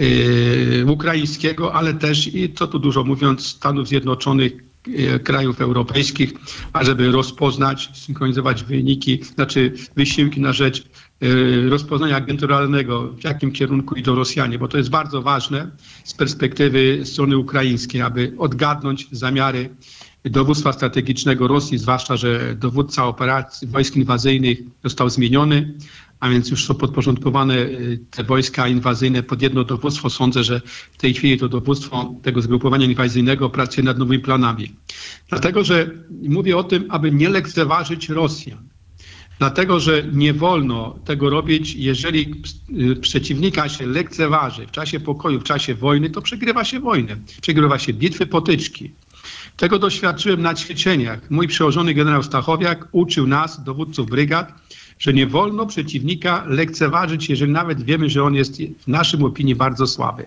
y, 0.00 0.84
ukraińskiego, 0.88 1.74
ale 1.74 1.94
też 1.94 2.34
i 2.34 2.52
co 2.52 2.66
tu 2.66 2.78
dużo 2.78 3.04
mówiąc 3.04 3.46
Stanów 3.46 3.88
Zjednoczonych, 3.88 4.52
y, 4.88 5.20
krajów 5.20 5.60
europejskich, 5.60 6.32
ażeby 6.72 7.12
rozpoznać, 7.12 7.90
synchronizować 7.94 8.64
wyniki, 8.64 9.20
znaczy 9.34 9.72
wysiłki 9.96 10.40
na 10.40 10.52
rzecz 10.52 10.84
y, 11.22 11.68
rozpoznania 11.68 12.16
agenturalnego, 12.16 13.12
w 13.12 13.24
jakim 13.24 13.52
kierunku 13.52 13.94
idą 13.94 14.14
Rosjanie, 14.14 14.58
bo 14.58 14.68
to 14.68 14.78
jest 14.78 14.90
bardzo 14.90 15.22
ważne 15.22 15.70
z 16.04 16.14
perspektywy 16.14 17.00
strony 17.04 17.38
ukraińskiej, 17.38 18.02
aby 18.02 18.34
odgadnąć 18.38 19.08
zamiary 19.12 19.70
dowództwa 20.24 20.72
strategicznego 20.72 21.48
Rosji, 21.48 21.78
zwłaszcza, 21.78 22.16
że 22.16 22.54
dowódca 22.54 23.06
operacji 23.06 23.68
wojsk 23.68 23.96
inwazyjnych 23.96 24.58
został 24.84 25.10
zmieniony, 25.10 25.74
a 26.24 26.28
więc 26.28 26.50
już 26.50 26.64
są 26.64 26.74
podporządkowane 26.74 27.54
y, 27.56 28.00
te 28.10 28.24
wojska 28.24 28.68
inwazyjne 28.68 29.22
pod 29.22 29.42
jedno 29.42 29.64
dowództwo. 29.64 30.10
Sądzę, 30.10 30.44
że 30.44 30.60
w 30.92 30.96
tej 30.96 31.14
chwili 31.14 31.38
to 31.38 31.48
dowództwo 31.48 32.14
tego 32.22 32.42
zgrupowania 32.42 32.86
inwazyjnego 32.86 33.50
pracuje 33.50 33.84
nad 33.84 33.98
nowymi 33.98 34.22
planami. 34.22 34.74
Dlatego, 35.28 35.64
że 35.64 35.90
mówię 36.28 36.56
o 36.56 36.64
tym, 36.64 36.84
aby 36.88 37.12
nie 37.12 37.28
lekceważyć 37.28 38.08
Rosjan. 38.08 38.68
Dlatego, 39.38 39.80
że 39.80 40.02
nie 40.12 40.34
wolno 40.34 40.98
tego 41.04 41.30
robić, 41.30 41.74
jeżeli 41.74 42.34
y, 42.92 42.96
przeciwnika 42.96 43.68
się 43.68 43.86
lekceważy 43.86 44.66
w 44.66 44.70
czasie 44.70 45.00
pokoju, 45.00 45.40
w 45.40 45.44
czasie 45.44 45.74
wojny, 45.74 46.10
to 46.10 46.22
przegrywa 46.22 46.64
się 46.64 46.80
wojnę. 46.80 47.16
Przegrywa 47.40 47.78
się 47.78 47.92
bitwy, 47.92 48.26
potyczki. 48.26 48.92
Tego 49.56 49.78
doświadczyłem 49.78 50.42
na 50.42 50.54
ćwiczeniach. 50.54 51.30
Mój 51.30 51.48
przełożony 51.48 51.94
generał 51.94 52.22
Stachowiak 52.22 52.88
uczył 52.92 53.26
nas, 53.26 53.64
dowódców 53.64 54.10
brygad, 54.10 54.52
że 54.98 55.12
nie 55.12 55.26
wolno 55.26 55.66
przeciwnika 55.66 56.44
lekceważyć, 56.46 57.28
jeżeli 57.28 57.52
nawet 57.52 57.82
wiemy, 57.82 58.10
że 58.10 58.24
on 58.24 58.34
jest 58.34 58.56
w 58.78 58.88
naszym 58.88 59.24
opinii 59.24 59.54
bardzo 59.54 59.86
słaby. 59.86 60.26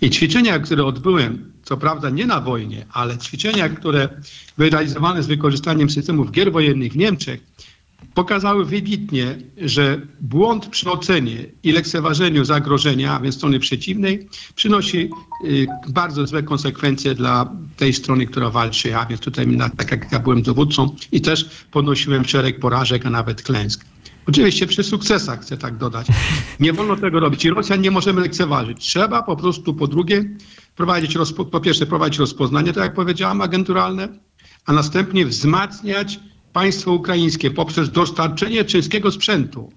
I 0.00 0.10
ćwiczenia, 0.10 0.58
które 0.58 0.84
odbyłem, 0.84 1.52
co 1.62 1.76
prawda 1.76 2.10
nie 2.10 2.26
na 2.26 2.40
wojnie, 2.40 2.86
ale 2.92 3.18
ćwiczenia, 3.18 3.68
które 3.68 4.08
były 4.58 4.70
realizowane 4.70 5.22
z 5.22 5.26
wykorzystaniem 5.26 5.90
systemów 5.90 6.30
gier 6.30 6.52
wojennych 6.52 6.92
w 6.92 6.96
Niemczech, 6.96 7.40
pokazały 8.14 8.64
wybitnie, 8.64 9.38
że 9.56 10.00
błąd 10.20 10.66
przy 10.66 10.90
ocenie 10.90 11.46
i 11.62 11.72
lekceważeniu 11.72 12.44
zagrożenia, 12.44 13.12
a 13.12 13.20
więc 13.20 13.34
strony 13.34 13.58
przeciwnej, 13.58 14.28
przynosi 14.54 15.10
y, 15.44 15.66
bardzo 15.88 16.26
złe 16.26 16.42
konsekwencje 16.42 17.14
dla 17.14 17.52
tej 17.76 17.92
strony, 17.92 18.26
która 18.26 18.50
walczy. 18.50 18.96
A 18.96 19.06
więc 19.06 19.20
tutaj, 19.20 19.58
tak 19.76 19.90
jak 19.90 20.12
ja 20.12 20.18
byłem 20.18 20.42
dowódcą 20.42 20.96
i 21.12 21.20
też 21.20 21.50
ponosiłem 21.70 22.24
szereg 22.24 22.60
porażek, 22.60 23.06
a 23.06 23.10
nawet 23.10 23.42
klęsk. 23.42 23.84
Oczywiście 24.26 24.66
przy 24.66 24.84
sukcesach 24.84 25.40
chcę 25.40 25.56
tak 25.56 25.76
dodać. 25.76 26.06
Nie 26.60 26.72
wolno 26.72 26.96
tego 26.96 27.20
robić 27.20 27.44
i 27.44 27.50
Rosjan 27.50 27.80
nie 27.80 27.90
możemy 27.90 28.20
lekceważyć. 28.20 28.78
Trzeba 28.78 29.22
po 29.22 29.36
prostu 29.36 29.74
po 29.74 29.86
drugie 29.86 30.24
prowadzić, 30.76 31.14
po 31.50 31.60
pierwsze 31.60 31.86
prowadzić 31.86 32.18
rozpoznanie, 32.18 32.72
tak 32.72 32.84
jak 32.84 32.94
powiedziałam, 32.94 33.40
agenturalne, 33.40 34.08
a 34.66 34.72
następnie 34.72 35.26
wzmacniać 35.26 36.20
państwo 36.52 36.92
ukraińskie 36.92 37.50
poprzez 37.50 37.90
dostarczenie 37.90 38.64
czeskiego 38.64 39.10
sprzętu 39.10 39.72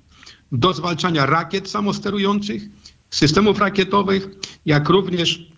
do 0.51 0.73
zwalczania 0.73 1.25
rakiet 1.25 1.69
samosterujących, 1.69 2.63
systemów 3.09 3.59
rakietowych, 3.59 4.27
jak 4.65 4.89
również 4.89 5.53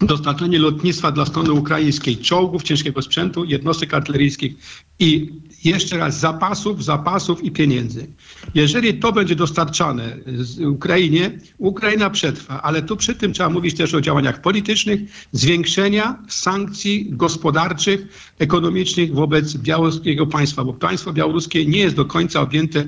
dostarczenie 0.00 0.58
lotnictwa 0.58 1.12
dla 1.12 1.26
strony 1.26 1.52
ukraińskiej, 1.52 2.16
czołgów, 2.16 2.62
ciężkiego 2.62 3.02
sprzętu, 3.02 3.44
jednostek 3.44 3.94
artyleryjskich 3.94 4.54
i 4.98 5.32
jeszcze 5.64 5.96
raz 5.98 6.20
zapasów, 6.20 6.84
zapasów 6.84 7.44
i 7.44 7.50
pieniędzy. 7.50 8.06
Jeżeli 8.54 8.94
to 8.94 9.12
będzie 9.12 9.36
dostarczane 9.36 10.16
z 10.26 10.60
Ukrainie, 10.60 11.38
Ukraina 11.58 12.10
przetrwa, 12.10 12.62
ale 12.62 12.82
tu 12.82 12.96
przy 12.96 13.14
tym 13.14 13.32
trzeba 13.32 13.50
mówić 13.50 13.76
też 13.76 13.94
o 13.94 14.00
działaniach 14.00 14.40
politycznych, 14.40 15.00
zwiększenia 15.32 16.18
sankcji 16.28 17.06
gospodarczych, 17.10 18.32
ekonomicznych 18.38 19.14
wobec 19.14 19.56
białoruskiego 19.56 20.26
państwa, 20.26 20.64
bo 20.64 20.72
państwo 20.72 21.12
białoruskie 21.12 21.66
nie 21.66 21.78
jest 21.78 21.96
do 21.96 22.04
końca 22.04 22.40
objęte 22.40 22.84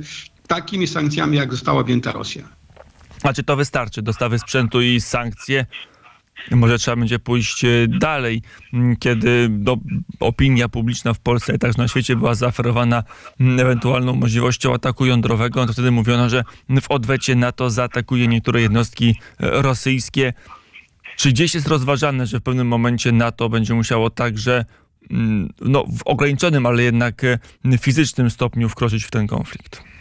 takimi 0.46 0.86
sankcjami, 0.86 1.36
jak 1.36 1.50
została 1.50 1.80
objęta 1.80 2.12
Rosja. 2.12 2.48
A 3.22 3.32
czy 3.32 3.42
to 3.42 3.56
wystarczy? 3.56 4.02
Dostawy 4.02 4.38
sprzętu 4.38 4.80
i 4.82 5.00
sankcje? 5.00 5.66
Może 6.50 6.78
trzeba 6.78 6.96
będzie 6.96 7.18
pójść 7.18 7.64
e, 7.64 7.68
dalej, 7.88 8.42
kiedy 8.98 9.48
do, 9.50 9.76
opinia 10.20 10.68
publiczna 10.68 11.14
w 11.14 11.18
Polsce 11.18 11.54
i 11.54 11.58
także 11.58 11.82
na 11.82 11.88
świecie 11.88 12.16
była 12.16 12.34
zaoferowana 12.34 13.02
ewentualną 13.40 14.14
możliwością 14.14 14.74
ataku 14.74 15.06
jądrowego, 15.06 15.60
no 15.60 15.66
to 15.66 15.72
wtedy 15.72 15.90
mówiono, 15.90 16.28
że 16.28 16.44
w 16.82 16.90
odwecie 16.90 17.34
NATO 17.34 17.70
zaatakuje 17.70 18.28
niektóre 18.28 18.60
jednostki 18.60 19.14
e, 19.40 19.62
rosyjskie. 19.62 20.32
Czy 21.16 21.30
gdzieś 21.30 21.54
jest 21.54 21.68
rozważane, 21.68 22.26
że 22.26 22.40
w 22.40 22.42
pewnym 22.42 22.66
momencie 22.68 23.12
NATO 23.12 23.48
będzie 23.48 23.74
musiało 23.74 24.10
także 24.10 24.64
no, 25.60 25.84
w 25.98 26.02
ograniczonym, 26.04 26.66
ale 26.66 26.82
jednak 26.82 27.24
e, 27.24 27.38
fizycznym 27.78 28.30
stopniu 28.30 28.68
wkroczyć 28.68 29.04
w 29.04 29.10
ten 29.10 29.26
konflikt? 29.26 29.93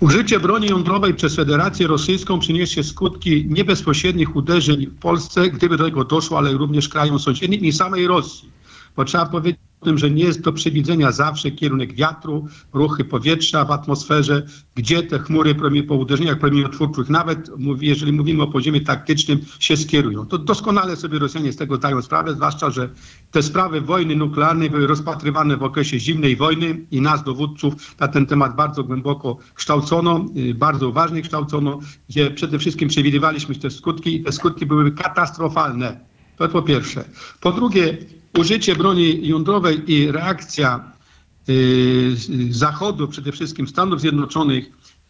Użycie 0.00 0.40
broni 0.40 0.66
jądrowej 0.66 1.14
przez 1.14 1.36
Federację 1.36 1.86
Rosyjską 1.86 2.38
przyniesie 2.38 2.84
skutki 2.84 3.46
nie 3.48 3.64
bezpośrednich 3.64 4.36
uderzeń 4.36 4.86
w 4.86 4.98
Polsce, 4.98 5.50
gdyby 5.50 5.76
do 5.76 5.84
tego 5.84 6.04
doszło, 6.04 6.38
ale 6.38 6.52
również 6.52 6.88
krajom 6.88 7.18
sąsiednim 7.18 7.60
i 7.60 7.72
samej 7.72 8.06
Rosji. 8.06 8.50
Bo 8.96 9.04
trzeba 9.04 9.26
powiedzieć, 9.26 9.60
tym, 9.82 9.98
że 9.98 10.10
nie 10.10 10.24
jest 10.24 10.40
do 10.40 10.52
przewidzenia 10.52 11.12
zawsze 11.12 11.50
kierunek 11.50 11.94
wiatru, 11.94 12.46
ruchy 12.72 13.04
powietrza 13.04 13.64
w 13.64 13.70
atmosferze, 13.70 14.46
gdzie 14.74 15.02
te 15.02 15.18
chmury 15.18 15.54
po 15.88 15.94
uderzeniach 15.94 16.38
promieniotwórczych, 16.38 17.08
nawet 17.08 17.50
jeżeli 17.80 18.12
mówimy 18.12 18.42
o 18.42 18.46
poziomie 18.46 18.80
taktycznym, 18.80 19.40
się 19.58 19.76
skierują. 19.76 20.26
To 20.26 20.38
doskonale 20.38 20.96
sobie 20.96 21.18
Rosjanie 21.18 21.52
z 21.52 21.56
tego 21.56 21.76
zdają 21.76 22.02
sprawę, 22.02 22.34
zwłaszcza, 22.34 22.70
że 22.70 22.88
te 23.30 23.42
sprawy 23.42 23.80
wojny 23.80 24.16
nuklearnej 24.16 24.70
były 24.70 24.86
rozpatrywane 24.86 25.56
w 25.56 25.62
okresie 25.62 26.00
zimnej 26.00 26.36
wojny 26.36 26.86
i 26.90 27.00
nas, 27.00 27.24
dowódców, 27.24 27.96
na 28.00 28.08
ten 28.08 28.26
temat 28.26 28.56
bardzo 28.56 28.84
głęboko 28.84 29.38
kształcono, 29.54 30.26
y, 30.36 30.54
bardzo 30.54 30.88
uważnie 30.88 31.22
kształcono, 31.22 31.78
gdzie 32.08 32.30
przede 32.30 32.58
wszystkim 32.58 32.88
przewidywaliśmy 32.88 33.54
te 33.54 33.70
skutki 33.70 34.16
i 34.16 34.22
te 34.24 34.32
skutki 34.32 34.66
były 34.66 34.92
katastrofalne. 34.92 36.00
To 36.36 36.48
po 36.48 36.62
pierwsze. 36.62 37.04
Po 37.40 37.52
drugie, 37.52 37.98
użycie 38.38 38.76
broni 38.76 39.28
jądrowej 39.28 39.92
i 39.92 40.12
reakcja 40.12 40.92
y, 41.48 42.16
Zachodu, 42.50 43.08
przede 43.08 43.32
wszystkim 43.32 43.68
Stanów 43.68 44.00
Zjednoczonych 44.00 44.64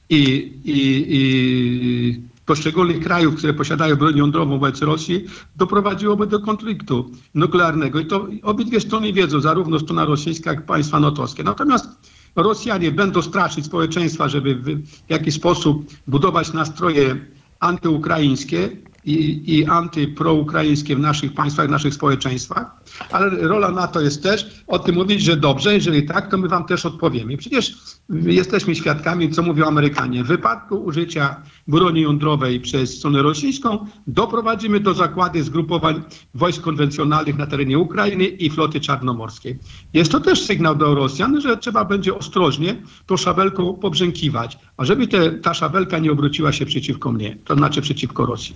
i, 0.08 0.22
i, 0.64 1.06
i 1.08 2.22
poszczególnych 2.46 3.00
krajów, 3.00 3.36
które 3.36 3.54
posiadają 3.54 3.96
broń 3.96 4.16
jądrową 4.16 4.58
wobec 4.58 4.82
Rosji, 4.82 5.24
doprowadziłoby 5.56 6.26
do 6.26 6.40
konfliktu 6.40 7.10
nuklearnego. 7.34 8.00
I 8.00 8.06
to 8.06 8.26
obydwie 8.42 8.80
strony 8.80 9.12
wiedzą, 9.12 9.40
zarówno 9.40 9.78
strona 9.78 10.04
rosyjska, 10.04 10.50
jak 10.50 10.60
i 10.60 10.66
państwa 10.66 11.00
natowskie. 11.00 11.42
Natomiast 11.42 11.88
Rosjanie 12.36 12.92
będą 12.92 13.22
straszyć 13.22 13.64
społeczeństwa, 13.66 14.28
żeby 14.28 14.54
w 14.54 14.82
jakiś 15.08 15.34
sposób 15.34 15.92
budować 16.06 16.52
nastroje 16.52 17.16
antyukraińskie 17.60 18.76
i, 19.04 19.42
i 19.58 19.66
antyproukraińskie 19.66 20.96
w 20.96 21.00
naszych 21.00 21.34
państwach, 21.34 21.66
w 21.66 21.70
naszych 21.70 21.94
społeczeństwach, 21.94 22.66
ale 23.10 23.30
rola 23.30 23.70
NATO 23.70 24.00
jest 24.00 24.22
też 24.22 24.64
o 24.66 24.78
tym 24.78 24.94
mówić, 24.94 25.22
że 25.22 25.36
dobrze, 25.36 25.74
jeżeli 25.74 26.06
tak, 26.06 26.30
to 26.30 26.38
my 26.38 26.48
wam 26.48 26.64
też 26.64 26.86
odpowiemy. 26.86 27.36
Przecież 27.36 27.74
jesteśmy 28.08 28.74
świadkami, 28.74 29.30
co 29.30 29.42
mówią 29.42 29.66
Amerykanie. 29.66 30.24
W 30.24 30.26
wypadku 30.26 30.76
użycia 30.76 31.42
broni 31.68 32.00
jądrowej 32.00 32.60
przez 32.60 32.98
stronę 32.98 33.22
rosyjską 33.22 33.86
doprowadzimy 34.06 34.80
do 34.80 34.94
zakłady 34.94 35.42
zgrupowań 35.42 36.02
wojsk 36.34 36.62
konwencjonalnych 36.62 37.38
na 37.38 37.46
terenie 37.46 37.78
Ukrainy 37.78 38.24
i 38.24 38.50
floty 38.50 38.80
czarnomorskiej. 38.80 39.58
Jest 39.94 40.12
to 40.12 40.20
też 40.20 40.42
sygnał 40.42 40.76
do 40.76 40.94
Rosjan, 40.94 41.40
że 41.40 41.56
trzeba 41.56 41.84
będzie 41.84 42.14
ostrożnie 42.14 42.76
tą 43.06 43.16
szabelką 43.16 43.74
pobrzękiwać, 43.74 44.58
a 44.76 44.84
żeby 44.84 45.06
te, 45.06 45.32
ta 45.32 45.54
szabelka 45.54 45.98
nie 45.98 46.12
obróciła 46.12 46.52
się 46.52 46.66
przeciwko 46.66 47.12
mnie, 47.12 47.36
to 47.44 47.54
znaczy 47.54 47.82
przeciwko 47.82 48.26
Rosji. 48.26 48.54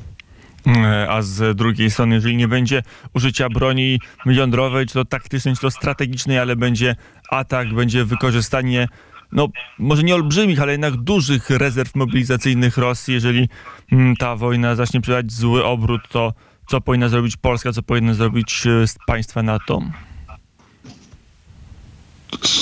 E, 0.66 1.10
a 1.10 1.22
z 1.22 1.56
drugiej 1.56 1.90
strony, 1.90 2.14
jeżeli 2.14 2.36
nie 2.36 2.48
będzie 2.48 2.82
użycia 3.14 3.48
broni 3.48 4.00
jądrowej, 4.26 4.86
czy 4.86 4.94
to 4.94 5.04
taktycznej, 5.04 5.54
czy 5.54 5.60
to 5.60 5.70
strategicznej, 5.70 6.38
ale 6.38 6.56
będzie 6.56 6.96
atak, 7.30 7.74
będzie 7.74 8.04
wykorzystanie 8.04 8.88
no 9.32 9.48
może 9.78 10.02
nie 10.02 10.14
olbrzymich, 10.14 10.60
ale 10.60 10.72
jednak 10.72 10.96
dużych 10.96 11.50
rezerw 11.50 11.94
mobilizacyjnych 11.94 12.76
Rosji, 12.76 13.14
jeżeli 13.14 13.48
mm, 13.92 14.16
ta 14.16 14.36
wojna 14.36 14.74
zacznie 14.74 15.00
przybrać 15.00 15.32
zły 15.32 15.64
obrót, 15.64 16.00
to 16.08 16.32
co 16.66 16.80
powinna 16.80 17.08
zrobić 17.08 17.36
Polska, 17.36 17.72
co 17.72 17.82
powinny 17.82 18.14
zrobić 18.14 18.66
e, 18.66 18.84
państwa 19.06 19.42
NATO? 19.42 19.82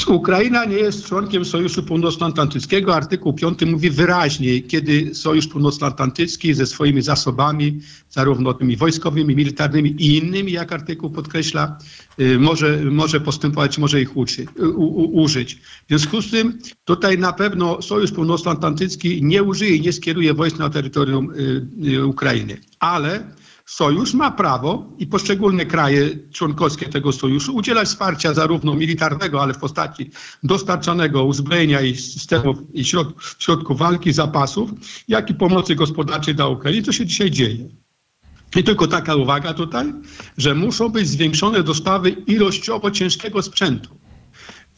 Ukraina 0.09 0.65
nie 0.65 0.77
jest 0.77 1.07
członkiem 1.07 1.45
Sojuszu 1.45 1.83
Północnoatlantyckiego. 1.83 2.95
Artykuł 2.95 3.33
5 3.33 3.63
mówi 3.63 3.91
wyraźnie, 3.91 4.61
kiedy 4.61 5.15
Sojusz 5.15 5.47
Północnoatlantycki 5.47 6.55
ze 6.55 6.67
swoimi 6.67 7.03
zasobami, 7.03 7.81
zarówno 8.11 8.55
tymi 8.55 8.77
wojskowymi, 8.77 9.37
militarnymi 9.37 9.91
i 9.91 10.19
innymi, 10.19 10.53
jak 10.53 10.73
artykuł 10.73 11.11
podkreśla, 11.11 11.79
y, 12.21 12.39
może, 12.39 12.77
może 12.85 13.21
postępować, 13.21 13.79
może 13.79 14.01
ich 14.01 14.17
uczy, 14.17 14.47
u, 14.77 14.85
u, 14.85 15.23
użyć. 15.23 15.55
W 15.55 15.89
związku 15.89 16.23
z 16.23 16.31
tym 16.31 16.59
tutaj 16.85 17.19
na 17.19 17.33
pewno 17.33 17.83
Sojusz 17.83 18.13
Północnoatlantycki 18.13 19.23
nie 19.23 19.43
użyje, 19.43 19.81
nie 19.81 19.93
skieruje 19.93 20.35
wojsk 20.35 20.59
na 20.59 20.71
terytorium 20.71 21.31
y, 21.31 21.67
y, 21.89 22.07
Ukrainy. 22.07 22.57
Ale 22.79 23.25
Sojusz 23.67 24.15
ma 24.15 24.31
prawo 24.31 24.93
i 24.99 25.07
poszczególne 25.07 25.67
kraje 25.67 26.11
członkowskie 26.33 26.87
tego 26.89 27.13
sojuszu 27.13 27.55
udzielać 27.55 27.89
wsparcia 27.89 28.35
zarówno 28.35 28.75
militarnego, 28.75 29.43
ale 29.43 29.55
w 29.55 29.59
postaci 29.59 30.11
dostarczanego 30.43 31.25
uzbrojenia 31.25 31.81
i 31.81 31.97
systemów 31.97 32.57
i 32.73 32.85
środków, 32.85 33.37
środków 33.39 33.79
walki, 33.79 34.13
zapasów, 34.13 34.71
jak 35.09 35.31
i 35.31 35.35
pomocy 35.35 35.75
gospodarczej 35.75 36.35
dla 36.35 36.49
Ukrainy. 36.49 36.83
To 36.83 36.93
się 36.93 37.07
dzisiaj 37.07 37.31
dzieje. 37.31 37.69
I 38.57 38.65
tylko 38.65 38.87
taka 38.87 39.15
uwaga 39.17 39.55
tutaj, 39.55 39.93
że 40.39 40.55
muszą 40.55 40.89
być 40.89 41.09
zwiększone 41.09 41.63
dostawy 41.63 42.11
ilościowo 42.11 42.91
ciężkiego 42.91 43.43
sprzętu. 43.43 44.04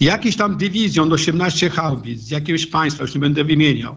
Jakiś 0.00 0.36
tam 0.36 0.56
dywizjon 0.56 1.12
18 1.12 1.70
haubic 1.70 2.20
z 2.20 2.30
jakiegoś 2.30 2.66
państwa, 2.66 3.04
już 3.04 3.14
nie 3.14 3.20
będę 3.20 3.44
wymieniał, 3.44 3.96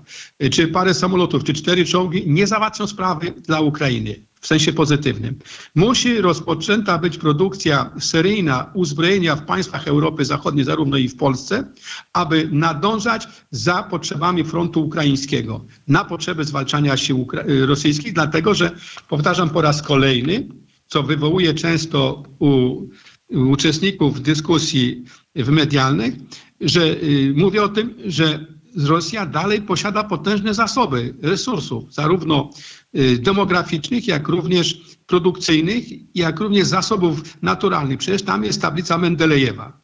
czy 0.51 0.67
parę 0.67 0.93
samolotów, 0.93 1.43
czy 1.43 1.53
cztery 1.53 1.85
czołgi 1.85 2.23
nie 2.27 2.47
załatwią 2.47 2.87
sprawy 2.87 3.31
dla 3.31 3.61
Ukrainy 3.61 4.15
w 4.41 4.47
sensie 4.47 4.73
pozytywnym. 4.73 5.39
Musi 5.75 6.21
rozpoczęta 6.21 6.97
być 6.97 7.17
produkcja 7.17 7.91
seryjna 7.99 8.71
uzbrojenia 8.73 9.35
w 9.35 9.45
państwach 9.45 9.87
Europy 9.87 10.25
Zachodniej, 10.25 10.65
zarówno 10.65 10.97
i 10.97 11.09
w 11.09 11.15
Polsce, 11.15 11.71
aby 12.13 12.49
nadążać 12.51 13.27
za 13.51 13.83
potrzebami 13.83 14.43
frontu 14.43 14.85
ukraińskiego, 14.85 15.65
na 15.87 16.05
potrzeby 16.05 16.43
zwalczania 16.43 16.97
sił 16.97 17.27
rosyjskich, 17.65 18.13
dlatego 18.13 18.53
że, 18.53 18.71
powtarzam 19.09 19.49
po 19.49 19.61
raz 19.61 19.81
kolejny, 19.81 20.47
co 20.87 21.03
wywołuje 21.03 21.53
często 21.53 22.23
u 22.39 22.81
uczestników 23.29 24.21
dyskusji 24.21 25.03
w 25.36 25.50
medialnych, 25.50 26.13
że 26.62 26.81
y, 26.81 27.33
mówię 27.38 27.63
o 27.63 27.69
tym, 27.69 27.95
że 28.05 28.45
Rosja 28.75 29.25
dalej 29.25 29.62
posiada 29.62 30.03
potężne 30.03 30.53
zasoby 30.53 31.15
resursów, 31.21 31.93
zarówno 31.93 32.50
y, 32.98 33.17
demograficznych, 33.17 34.07
jak 34.07 34.27
również 34.27 34.81
produkcyjnych, 35.07 35.83
jak 36.15 36.39
również 36.39 36.67
zasobów 36.67 37.41
naturalnych. 37.41 37.98
Przecież 37.98 38.21
tam 38.21 38.43
jest 38.43 38.62
tablica 38.62 38.98
Mendelejewa. 38.98 39.81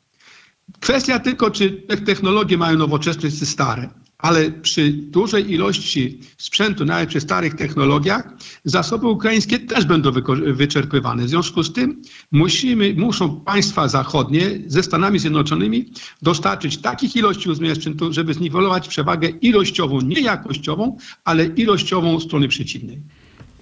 Kwestia 0.80 1.20
tylko, 1.20 1.52
czy 1.52 1.72
te 1.72 1.98
technologie 1.98 2.58
mają 2.58 2.78
nowoczesne 2.78 3.32
czy 3.32 3.46
stare 3.46 4.05
ale 4.26 4.52
przy 4.52 4.92
dużej 4.92 5.52
ilości 5.52 6.20
sprzętu, 6.38 6.86
nawet 6.86 7.10
przy 7.10 7.22
starych 7.22 7.54
technologiach, 7.54 8.30
zasoby 8.64 9.08
ukraińskie 9.08 9.60
też 9.60 9.86
będą 9.86 10.12
wyczerpywane. 10.54 11.24
W 11.24 11.30
związku 11.30 11.64
z 11.64 11.74
tym 11.74 12.02
musimy, 12.32 12.94
muszą 12.94 13.42
państwa 13.42 13.88
zachodnie 13.88 14.42
ze 14.68 14.84
Stanami 14.84 15.20
Zjednoczonymi 15.20 15.86
dostarczyć 16.22 16.78
takich 16.78 17.16
ilości 17.16 17.50
uzbrojenia 17.50 17.76
sprzętu, 17.76 18.14
żeby 18.14 18.34
zniwelować 18.34 18.88
przewagę 18.88 19.28
ilościową, 19.30 20.02
nie 20.02 20.22
jakościową, 20.22 20.98
ale 21.24 21.46
ilościową 21.46 22.20
strony 22.20 22.48
przeciwnej. 22.48 23.02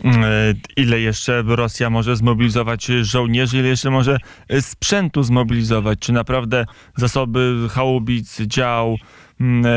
E, 0.05 0.53
ile 0.77 0.99
jeszcze 0.99 1.43
Rosja 1.47 1.89
może 1.89 2.15
zmobilizować 2.15 2.85
żołnierzy, 3.01 3.57
ile 3.57 3.67
jeszcze 3.67 3.89
może 3.89 4.17
sprzętu 4.61 5.23
zmobilizować? 5.23 5.99
Czy 5.99 6.11
naprawdę 6.13 6.65
zasoby 6.97 7.67
chałubic, 7.71 8.41
dział, 8.41 8.97
mm, 9.41 9.65
e, 9.65 9.69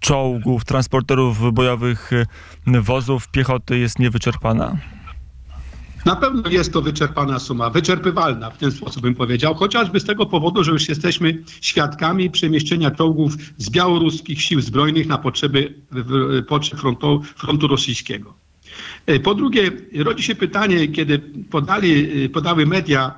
czołgów, 0.00 0.64
transporterów 0.64 1.54
bojowych, 1.54 2.10
e, 2.12 2.80
wozów 2.80 3.28
piechoty 3.28 3.78
jest 3.78 3.98
niewyczerpana? 3.98 4.76
Na 6.06 6.16
pewno 6.16 6.50
jest 6.50 6.72
to 6.72 6.82
wyczerpana 6.82 7.38
suma, 7.38 7.70
wyczerpywalna, 7.70 8.50
w 8.50 8.58
ten 8.58 8.72
sposób 8.72 9.02
bym 9.02 9.14
powiedział, 9.14 9.54
chociażby 9.54 10.00
z 10.00 10.04
tego 10.04 10.26
powodu, 10.26 10.64
że 10.64 10.72
już 10.72 10.88
jesteśmy 10.88 11.42
świadkami 11.60 12.30
przemieszczenia 12.30 12.90
czołgów 12.90 13.36
z 13.58 13.70
białoruskich 13.70 14.42
sił 14.42 14.60
zbrojnych 14.60 15.06
na 15.06 15.18
potrzeby, 15.18 15.74
potrzeb 16.48 16.80
frontu, 16.80 17.22
frontu 17.36 17.66
rosyjskiego. 17.66 18.34
E, 19.06 19.20
po 19.20 19.34
drugie, 19.34 19.70
rodzi 19.94 20.22
się 20.22 20.34
pytanie, 20.34 20.88
kiedy 20.88 21.18
podali, 21.50 22.24
e, 22.24 22.28
podały 22.28 22.66
media, 22.66 23.14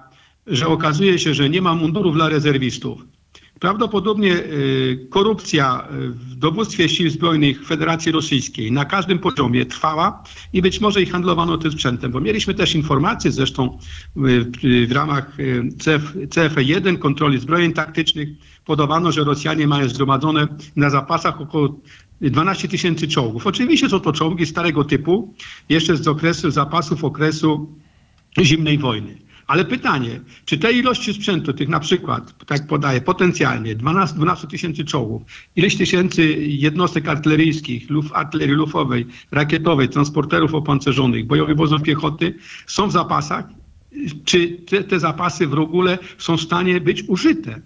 że 0.46 0.66
okazuje 0.66 1.18
się, 1.18 1.34
że 1.34 1.50
nie 1.50 1.62
ma 1.62 1.74
mundurów 1.74 2.14
dla 2.14 2.28
rezerwistów. 2.28 3.04
Prawdopodobnie 3.60 4.34
e, 4.34 4.42
korupcja 5.10 5.88
w 6.00 6.34
dowództwie 6.34 6.88
sił 6.88 7.10
zbrojnych 7.10 7.66
Federacji 7.66 8.12
Rosyjskiej 8.12 8.72
na 8.72 8.84
każdym 8.84 9.18
poziomie 9.18 9.66
trwała 9.66 10.22
i 10.52 10.62
być 10.62 10.80
może 10.80 11.02
i 11.02 11.06
handlowano 11.06 11.58
tym 11.58 11.72
sprzętem, 11.72 12.12
bo 12.12 12.20
mieliśmy 12.20 12.54
też 12.54 12.74
informacje 12.74 13.32
zresztą 13.32 13.78
w 14.88 14.92
ramach 14.92 15.36
CF, 15.78 16.14
CFE1 16.14 16.98
kontroli 16.98 17.38
zbrojeń 17.38 17.72
taktycznych 17.72 18.28
podawano, 18.64 19.12
że 19.12 19.24
Rosjanie 19.24 19.66
mają 19.66 19.88
zgromadzone 19.88 20.48
na 20.76 20.90
zapasach 20.90 21.40
około 21.40 21.80
12 22.20 22.68
tysięcy 22.68 23.08
czołgów. 23.08 23.46
Oczywiście 23.46 23.88
są 23.88 24.00
to 24.00 24.12
czołgi 24.12 24.46
starego 24.46 24.84
typu, 24.84 25.34
jeszcze 25.68 25.96
z 25.96 26.08
okresu 26.08 26.50
zapasów 26.50 27.04
okresu 27.04 27.74
zimnej 28.40 28.78
wojny. 28.78 29.27
Ale 29.48 29.64
pytanie, 29.64 30.20
czy 30.44 30.58
te 30.58 30.72
ilości 30.72 31.14
sprzętu, 31.14 31.52
tych 31.52 31.68
na 31.68 31.80
przykład, 31.80 32.44
tak 32.46 32.66
podaję, 32.66 33.00
potencjalnie 33.00 33.74
12, 33.74 34.16
12 34.16 34.46
tysięcy 34.46 34.84
czołgów, 34.84 35.22
ileś 35.56 35.76
tysięcy 35.76 36.36
jednostek 36.38 37.08
artyleryjskich, 37.08 37.90
luf, 37.90 38.12
artylerii 38.12 38.54
lufowej, 38.54 39.06
rakietowej, 39.30 39.88
transporterów 39.88 40.54
opancerzonych, 40.54 41.26
bojowych 41.26 41.56
wozów 41.56 41.82
piechoty 41.82 42.34
są 42.66 42.88
w 42.88 42.92
zapasach? 42.92 43.44
Czy 44.24 44.48
te, 44.48 44.84
te 44.84 45.00
zapasy 45.00 45.46
w 45.46 45.54
ogóle 45.54 45.98
są 46.18 46.36
w 46.36 46.40
stanie 46.40 46.80
być 46.80 47.04
użyte? 47.08 47.60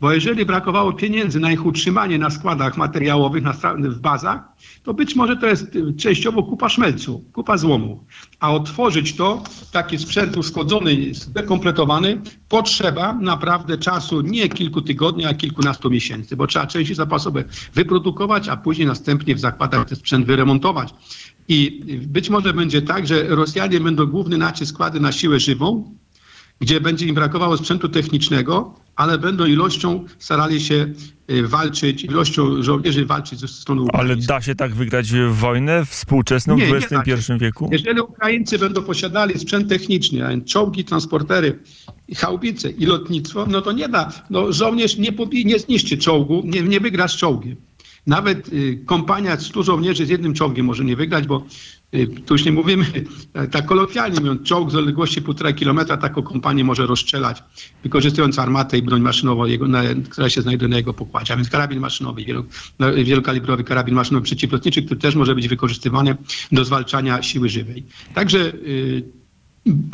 Bo 0.00 0.12
jeżeli 0.12 0.44
brakowało 0.44 0.92
pieniędzy 0.92 1.40
na 1.40 1.52
ich 1.52 1.66
utrzymanie 1.66 2.18
na 2.18 2.30
składach 2.30 2.76
materiałowych, 2.76 3.42
na, 3.42 3.52
w 3.78 3.98
bazach, 4.00 4.40
to 4.82 4.94
być 4.94 5.16
może 5.16 5.36
to 5.36 5.46
jest 5.46 5.78
częściowo 5.98 6.42
kupa 6.42 6.68
szmelcu, 6.68 7.24
kupa 7.32 7.56
złomu. 7.58 8.04
A 8.40 8.52
otworzyć 8.52 9.16
to, 9.16 9.42
taki 9.72 9.98
sprzęt 9.98 10.36
uszkodzony, 10.36 11.14
zdekompletowany, 11.14 12.20
potrzeba 12.48 13.12
naprawdę 13.12 13.78
czasu 13.78 14.20
nie 14.20 14.48
kilku 14.48 14.82
tygodni, 14.82 15.24
a 15.24 15.34
kilkunastu 15.34 15.90
miesięcy, 15.90 16.36
bo 16.36 16.46
trzeba 16.46 16.66
części 16.66 16.94
zapasowe 16.94 17.44
wyprodukować, 17.74 18.48
a 18.48 18.56
później 18.56 18.86
następnie 18.86 19.34
w 19.34 19.40
zakładach 19.40 19.88
ten 19.88 19.96
sprzęt 19.96 20.26
wyremontować. 20.26 20.94
I 21.48 21.84
być 22.06 22.30
może 22.30 22.52
będzie 22.52 22.82
tak, 22.82 23.06
że 23.06 23.22
Rosjanie 23.22 23.80
będą 23.80 24.06
główny 24.06 24.38
nacisk 24.38 24.76
kładę 24.76 25.00
na 25.00 25.12
siłę 25.12 25.40
żywą, 25.40 25.94
gdzie 26.60 26.80
będzie 26.80 27.06
im 27.06 27.14
brakowało 27.14 27.56
sprzętu 27.56 27.88
technicznego, 27.88 28.74
ale 28.96 29.18
będą 29.18 29.44
ilością 29.44 30.04
starali 30.18 30.60
się 30.60 30.92
y, 31.30 31.48
walczyć, 31.48 32.04
ilością 32.04 32.62
żołnierzy 32.62 33.06
walczyć 33.06 33.40
ze 33.40 33.48
strony 33.48 33.82
ukraińskiej. 33.82 34.14
Ale 34.14 34.26
da 34.26 34.40
się 34.40 34.54
tak 34.54 34.74
wygrać 34.74 35.12
wojnę 35.30 35.84
współczesną 35.84 36.56
w 36.56 36.60
XXI 36.62 37.32
wieku? 37.38 37.68
Jeżeli 37.72 38.00
Ukraińcy 38.00 38.58
będą 38.58 38.82
posiadali 38.82 39.38
sprzęt 39.38 39.68
techniczny, 39.68 40.26
a 40.26 40.28
więc 40.28 40.44
czołgi, 40.44 40.84
transportery, 40.84 41.58
chałbice 42.16 42.70
i 42.70 42.86
lotnictwo, 42.86 43.46
no 43.46 43.62
to 43.62 43.72
nie 43.72 43.88
da. 43.88 44.12
No, 44.30 44.52
żołnierz 44.52 44.96
nie, 44.96 45.12
nie 45.44 45.58
zniszczy 45.58 45.98
czołgu, 45.98 46.42
nie, 46.44 46.62
nie 46.62 46.80
wygra 46.80 47.08
z 47.08 47.16
czołgiem. 47.16 47.56
Nawet 48.06 48.52
y, 48.52 48.82
kompania 48.86 49.40
100 49.40 49.62
żołnierzy 49.62 50.06
z 50.06 50.08
jednym 50.08 50.34
czołgiem 50.34 50.66
może 50.66 50.84
nie 50.84 50.96
wygrać, 50.96 51.26
bo 51.26 51.36
y, 51.36 51.44
tu 52.26 52.34
już 52.34 52.44
nie 52.44 52.52
mówimy, 52.52 52.84
tak 53.50 53.66
kolokwialnie 53.66 54.20
mówiąc, 54.20 54.42
czołg 54.42 54.70
z 54.70 54.74
odległości 54.74 55.22
1,5 55.22 55.54
kilometra 55.54 55.96
taką 55.96 56.22
kompanię 56.22 56.64
może 56.64 56.86
rozstrzelać, 56.86 57.42
wykorzystując 57.82 58.38
armatę 58.38 58.78
i 58.78 58.82
broń 58.82 59.00
maszynową, 59.00 59.44
jego, 59.44 59.68
na, 59.68 59.82
która 60.10 60.30
się 60.30 60.42
znajduje 60.42 60.68
na 60.68 60.76
jego 60.76 60.94
pokładzie. 60.94 61.34
A 61.34 61.36
więc 61.36 61.50
karabin 61.50 61.80
maszynowy, 61.80 62.24
wielu, 62.24 62.44
no, 62.78 62.94
wielokalibrowy 62.94 63.64
karabin 63.64 63.94
maszynowy 63.94 64.24
przeciwlotniczy, 64.24 64.82
który 64.82 65.00
też 65.00 65.14
może 65.14 65.34
być 65.34 65.48
wykorzystywany 65.48 66.16
do 66.52 66.64
zwalczania 66.64 67.22
siły 67.22 67.48
żywej. 67.48 67.86
Także 68.14 68.38
y, 68.38 69.25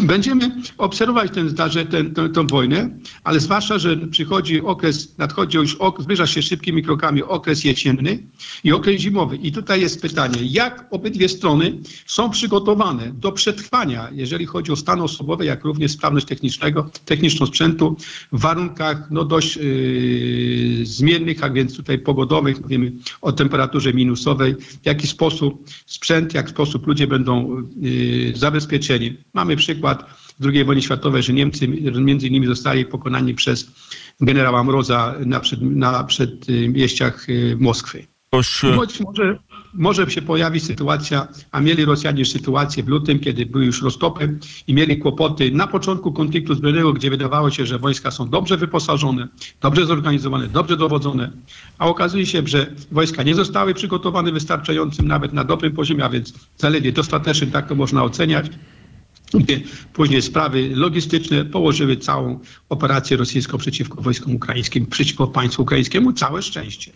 Będziemy 0.02 0.50
obserwować 0.78 1.30
ten 1.30 1.54
ten, 1.90 2.14
tę, 2.14 2.28
tę 2.28 2.46
wojnę, 2.46 2.90
ale 3.24 3.40
zwłaszcza, 3.40 3.78
że 3.78 3.96
przychodzi 3.96 4.60
okres, 4.60 5.18
nadchodzi 5.18 5.56
już, 5.56 5.74
ok, 5.74 6.02
zbliża 6.02 6.26
się 6.26 6.42
szybkimi 6.42 6.82
krokami 6.82 7.22
okres 7.22 7.64
jesienny 7.64 8.22
i 8.64 8.72
okres 8.72 9.00
zimowy. 9.00 9.36
I 9.36 9.52
tutaj 9.52 9.80
jest 9.80 10.02
pytanie, 10.02 10.38
jak 10.42 10.86
obydwie 10.90 11.28
strony 11.28 11.78
są 12.06 12.30
przygotowane 12.30 13.12
do 13.12 13.32
przetrwania, 13.32 14.08
jeżeli 14.12 14.46
chodzi 14.46 14.72
o 14.72 14.76
stan 14.76 15.00
osobowy, 15.00 15.44
jak 15.44 15.64
również 15.64 15.92
sprawność 15.92 16.26
technicznego, 16.26 16.90
techniczną 17.04 17.46
sprzętu 17.46 17.96
w 18.32 18.40
warunkach 18.40 19.10
no, 19.10 19.24
dość 19.24 19.56
yy, 19.56 20.86
zmiennych, 20.86 21.44
a 21.44 21.50
więc 21.50 21.76
tutaj 21.76 21.98
pogodowych, 21.98 22.60
mówimy 22.60 22.92
o 23.20 23.32
temperaturze 23.32 23.92
minusowej, 23.92 24.54
w 24.82 24.86
jaki 24.86 25.06
sposób 25.06 25.68
sprzęt, 25.86 26.34
jak 26.34 26.50
sposób 26.50 26.86
ludzie 26.86 27.06
będą 27.06 27.62
yy, 27.80 28.36
zabezpieczeni. 28.36 29.16
Mamy 29.34 29.56
przykład 29.62 30.04
II 30.44 30.64
wojny 30.64 30.82
światowej, 30.82 31.22
że 31.22 31.32
Niemcy 31.32 31.68
między 32.08 32.28
innymi 32.28 32.46
zostali 32.46 32.84
pokonani 32.84 33.34
przez 33.34 33.70
generała 34.20 34.64
Mroza 34.64 35.14
na, 35.26 35.40
przed, 35.40 35.62
na 35.62 36.04
przedmieściach 36.04 37.28
y, 37.28 37.56
Moskwy. 37.60 38.06
Choć 38.76 39.00
może, 39.00 39.38
może 39.74 40.10
się 40.10 40.22
pojawić 40.22 40.64
sytuacja, 40.64 41.28
a 41.50 41.60
mieli 41.60 41.84
Rosjanie 41.84 42.24
sytuację 42.24 42.82
w 42.82 42.88
lutym, 42.88 43.18
kiedy 43.18 43.46
były 43.46 43.64
już 43.64 43.82
roztopy 43.82 44.38
i 44.66 44.74
mieli 44.74 44.98
kłopoty 44.98 45.50
na 45.50 45.66
początku 45.66 46.12
konfliktu 46.12 46.54
zbrojnego, 46.54 46.92
gdzie 46.92 47.10
wydawało 47.10 47.50
się, 47.50 47.66
że 47.66 47.78
wojska 47.78 48.10
są 48.10 48.28
dobrze 48.28 48.56
wyposażone, 48.56 49.28
dobrze 49.60 49.86
zorganizowane, 49.86 50.48
dobrze 50.48 50.76
dowodzone, 50.76 51.30
a 51.78 51.86
okazuje 51.86 52.26
się, 52.26 52.42
że 52.46 52.66
wojska 52.92 53.22
nie 53.22 53.34
zostały 53.34 53.74
przygotowane 53.74 54.32
wystarczającym 54.32 55.08
nawet 55.08 55.32
na 55.32 55.44
dobrym 55.44 55.72
poziomie, 55.72 56.04
a 56.04 56.08
więc 56.08 56.32
zaledwie 56.56 56.92
dostatecznym, 56.92 57.50
tak 57.50 57.68
to 57.68 57.74
można 57.74 58.04
oceniać 58.04 58.46
później 59.92 60.22
sprawy 60.22 60.70
logistyczne 60.74 61.44
położyły 61.44 61.96
całą 61.96 62.38
operację 62.68 63.16
rosyjską 63.16 63.58
przeciwko 63.58 64.02
wojskom 64.02 64.34
ukraińskim, 64.34 64.86
przeciwko 64.86 65.26
państwu 65.26 65.62
ukraińskiemu. 65.62 66.12
Całe 66.12 66.42
szczęście. 66.42 66.92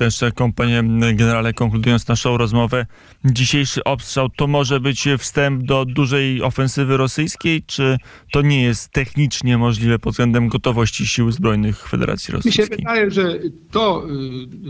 Jeszcze, 0.00 0.30
panie 0.56 0.82
generale, 1.14 1.52
konkludując 1.52 2.08
naszą 2.08 2.36
rozmowę, 2.36 2.86
dzisiejszy 3.24 3.84
obstrzał 3.84 4.28
to 4.28 4.46
może 4.46 4.80
być 4.80 5.08
wstęp 5.18 5.62
do 5.62 5.84
dużej 5.84 6.42
ofensywy 6.42 6.96
rosyjskiej, 6.96 7.62
czy 7.66 7.98
to 8.32 8.42
nie 8.42 8.62
jest 8.62 8.92
technicznie 8.92 9.58
możliwe 9.58 9.98
pod 9.98 10.12
względem 10.12 10.48
gotowości 10.48 11.06
sił 11.06 11.32
zbrojnych 11.32 11.88
Federacji 11.88 12.32
Rosyjskiej? 12.32 12.64
Mi 12.64 12.70
się 12.70 12.76
wydaje, 12.76 13.10
że 13.10 13.38
to 13.70 14.06
y, 14.06 14.10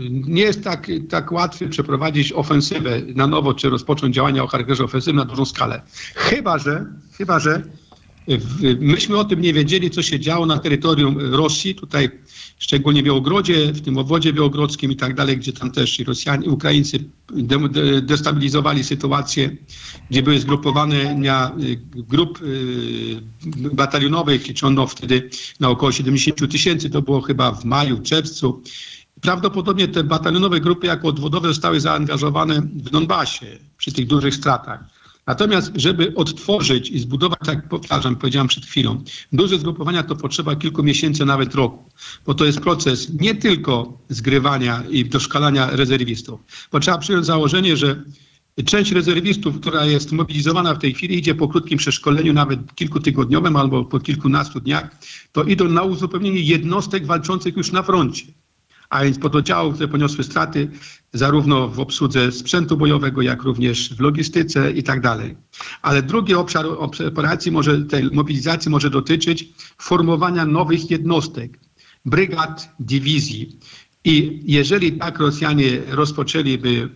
nie 0.09 0.41
jest 0.41 0.63
tak, 0.63 0.87
tak 1.09 1.31
łatwe 1.31 1.67
przeprowadzić 1.67 2.33
ofensywę 2.33 3.01
na 3.15 3.27
nowo, 3.27 3.53
czy 3.53 3.69
rozpocząć 3.69 4.15
działania 4.15 4.43
o 4.43 4.47
charakterze 4.47 4.83
ofensywnym 4.83 5.15
na 5.15 5.25
dużą 5.25 5.45
skalę. 5.45 5.81
Chyba, 6.15 6.57
że 6.57 6.85
Chyba, 7.17 7.39
że 7.39 7.63
W- 8.27 8.79
Myśmy 8.81 9.17
o 9.17 9.23
tym 9.25 9.41
nie 9.41 9.53
wiedzieli, 9.53 9.89
co 9.89 10.01
się 10.01 10.19
działo 10.19 10.45
na 10.45 10.57
terytorium 10.57 11.17
Rosji, 11.19 11.75
tutaj 11.75 12.09
szczególnie 12.59 13.01
w 13.01 13.05
Białogrodzie, 13.05 13.73
w 13.73 13.81
tym 13.81 13.97
obwodzie 13.97 14.33
białogrodzkim 14.33 14.91
i 14.91 14.95
tak 14.95 15.15
dalej, 15.15 15.37
gdzie 15.37 15.53
tam 15.53 15.71
też 15.71 15.99
i 15.99 16.03
Rosjanie, 16.03 16.49
Ukraińcy 16.49 16.99
de- 17.33 17.69
de- 17.69 18.01
destabilizowali 18.01 18.83
sytuację, 18.83 19.55
gdzie 20.09 20.23
były 20.23 20.39
zgrupowania 20.39 21.51
y, 21.59 21.81
grup 21.93 22.41
y, 22.41 23.21
batalionowych, 23.73 24.47
liczono 24.47 24.87
wtedy 24.87 25.29
na 25.59 25.69
około 25.69 25.91
70 25.91 26.51
tysięcy, 26.51 26.89
to 26.89 27.01
było 27.01 27.21
chyba 27.21 27.51
w 27.51 27.65
maju, 27.65 28.01
czerwcu. 28.01 28.61
Prawdopodobnie 29.21 29.87
te 29.87 30.03
batalionowe 30.03 30.59
grupy 30.59 30.87
jako 30.87 31.07
odwodowe 31.07 31.47
zostały 31.47 31.79
zaangażowane 31.79 32.61
w 32.61 32.89
Donbasie 32.89 33.45
przy 33.77 33.91
tych 33.91 34.07
dużych 34.07 34.35
stratach. 34.35 34.94
Natomiast, 35.27 35.71
żeby 35.75 36.15
odtworzyć 36.15 36.89
i 36.89 36.99
zbudować, 36.99 37.39
tak 37.45 37.69
powtarzam, 37.69 38.15
powiedziałem 38.15 38.47
przed 38.47 38.65
chwilą, 38.65 39.03
duże 39.31 39.59
zgrupowania 39.59 40.03
to 40.03 40.15
potrzeba 40.15 40.55
kilku 40.55 40.83
miesięcy, 40.83 41.25
nawet 41.25 41.55
roku, 41.55 41.89
bo 42.25 42.33
to 42.33 42.45
jest 42.45 42.59
proces 42.59 43.11
nie 43.19 43.35
tylko 43.35 43.97
zgrywania 44.09 44.83
i 44.89 45.05
doszkalania 45.05 45.69
rezerwistów, 45.69 46.39
bo 46.71 46.79
trzeba 46.79 46.97
przyjąć 46.97 47.25
założenie, 47.25 47.77
że 47.77 48.03
część 48.65 48.91
rezerwistów, 48.91 49.59
która 49.59 49.85
jest 49.85 50.11
mobilizowana 50.11 50.73
w 50.75 50.79
tej 50.79 50.93
chwili, 50.93 51.17
idzie 51.17 51.35
po 51.35 51.47
krótkim 51.47 51.77
przeszkoleniu, 51.77 52.33
nawet 52.33 52.75
kilkutygodniowym 52.75 53.55
albo 53.55 53.85
po 53.85 53.99
kilkunastu 53.99 54.59
dniach, 54.59 54.89
to 55.31 55.43
idą 55.43 55.67
na 55.67 55.83
uzupełnienie 55.83 56.39
jednostek 56.39 57.05
walczących 57.05 57.57
już 57.57 57.71
na 57.71 57.83
froncie 57.83 58.25
a 58.95 59.03
więc 59.03 59.19
pododdziałów, 59.19 59.73
które 59.73 59.87
poniosły 59.87 60.23
straty 60.23 60.71
zarówno 61.13 61.67
w 61.69 61.79
obsłudze 61.79 62.31
sprzętu 62.31 62.77
bojowego, 62.77 63.21
jak 63.21 63.43
również 63.43 63.93
w 63.93 63.99
logistyce 63.99 64.71
i 64.71 64.83
tak 64.83 65.01
dalej. 65.01 65.35
Ale 65.81 66.03
drugi 66.03 66.33
obszar 66.33 66.65
operacji 67.07 67.51
może, 67.51 67.81
tej 67.81 68.03
mobilizacji 68.11 68.71
może 68.71 68.89
dotyczyć 68.89 69.53
formowania 69.77 70.45
nowych 70.45 70.91
jednostek, 70.91 71.59
brygad, 72.05 72.75
dywizji. 72.79 73.59
I 74.05 74.41
jeżeli 74.45 74.91
tak 74.91 75.19
Rosjanie 75.19 75.81
rozpoczęliby 75.87 76.89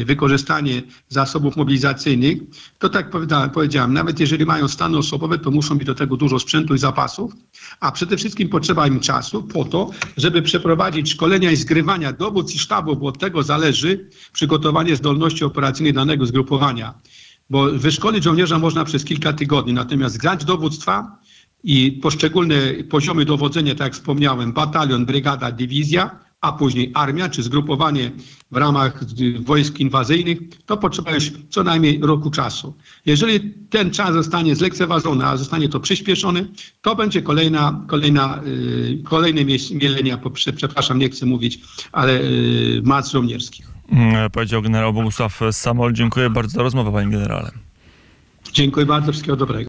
y, 0.00 0.04
wykorzystanie 0.04 0.82
zasobów 1.08 1.56
mobilizacyjnych, 1.56 2.38
to 2.78 2.88
tak 2.88 3.10
powiedziałem, 3.54 3.92
nawet 3.92 4.20
jeżeli 4.20 4.46
mają 4.46 4.68
stany 4.68 4.98
osobowe, 4.98 5.38
to 5.38 5.50
muszą 5.50 5.74
mieć 5.74 5.84
do 5.84 5.94
tego 5.94 6.16
dużo 6.16 6.38
sprzętu 6.38 6.74
i 6.74 6.78
zapasów, 6.78 7.32
a 7.80 7.92
przede 7.92 8.16
wszystkim 8.16 8.48
potrzeba 8.48 8.86
im 8.86 9.00
czasu 9.00 9.42
po 9.42 9.64
to, 9.64 9.90
żeby 10.16 10.42
przeprowadzić 10.42 11.10
szkolenia 11.10 11.50
i 11.50 11.56
zgrywania 11.56 12.12
dowódz 12.12 12.54
i 12.54 12.58
sztabu, 12.58 12.96
bo 12.96 13.06
od 13.06 13.18
tego 13.18 13.42
zależy 13.42 14.08
przygotowanie 14.32 14.96
zdolności 14.96 15.44
operacyjnej 15.44 15.92
danego 15.92 16.26
zgrupowania. 16.26 16.94
Bo 17.50 17.70
wyszkolić 17.70 18.24
żołnierza 18.24 18.58
można 18.58 18.84
przez 18.84 19.04
kilka 19.04 19.32
tygodni, 19.32 19.72
natomiast 19.72 20.18
grać 20.18 20.44
dowództwa 20.44 21.18
i 21.64 21.92
poszczególne 21.92 22.56
poziomy 22.90 23.24
dowodzenia, 23.24 23.74
tak 23.74 23.80
jak 23.80 23.94
wspomniałem, 23.94 24.52
batalion, 24.52 25.06
brygada, 25.06 25.52
dywizja, 25.52 26.24
a 26.44 26.52
później 26.52 26.90
armia 26.94 27.28
czy 27.28 27.42
zgrupowanie 27.42 28.10
w 28.50 28.56
ramach 28.56 29.04
wojsk 29.40 29.80
inwazyjnych, 29.80 30.38
to 30.66 30.76
potrzeba 30.76 31.10
już 31.14 31.32
co 31.50 31.64
najmniej 31.64 32.00
roku 32.02 32.30
czasu. 32.30 32.74
Jeżeli 33.06 33.40
ten 33.70 33.90
czas 33.90 34.12
zostanie 34.14 34.56
zlekceważony, 34.56 35.26
a 35.26 35.36
zostanie 35.36 35.68
to 35.68 35.80
przyspieszony, 35.80 36.48
to 36.82 36.96
będzie 36.96 37.22
kolejna, 37.22 37.80
kolejna, 37.86 38.40
y, 38.46 39.02
kolejne 39.04 39.44
mie- 39.44 39.74
mielenia, 39.80 40.18
przepraszam, 40.56 40.98
nie 40.98 41.08
chcę 41.08 41.26
mówić, 41.26 41.58
ale 41.92 42.20
y, 42.20 42.80
mac 42.84 43.10
żołnierskich. 43.12 43.66
Mm, 43.92 44.30
Powiedział 44.30 44.62
generał 44.62 44.92
Bogusław 44.92 45.40
Samol. 45.50 45.92
Dziękuję 45.92 46.30
bardzo 46.30 46.52
za 46.54 46.62
rozmowę, 46.62 46.92
panie 46.92 47.10
generale. 47.10 47.50
Dziękuję 48.52 48.86
bardzo, 48.86 49.12
wszystkiego 49.12 49.36
dobrego. 49.36 49.62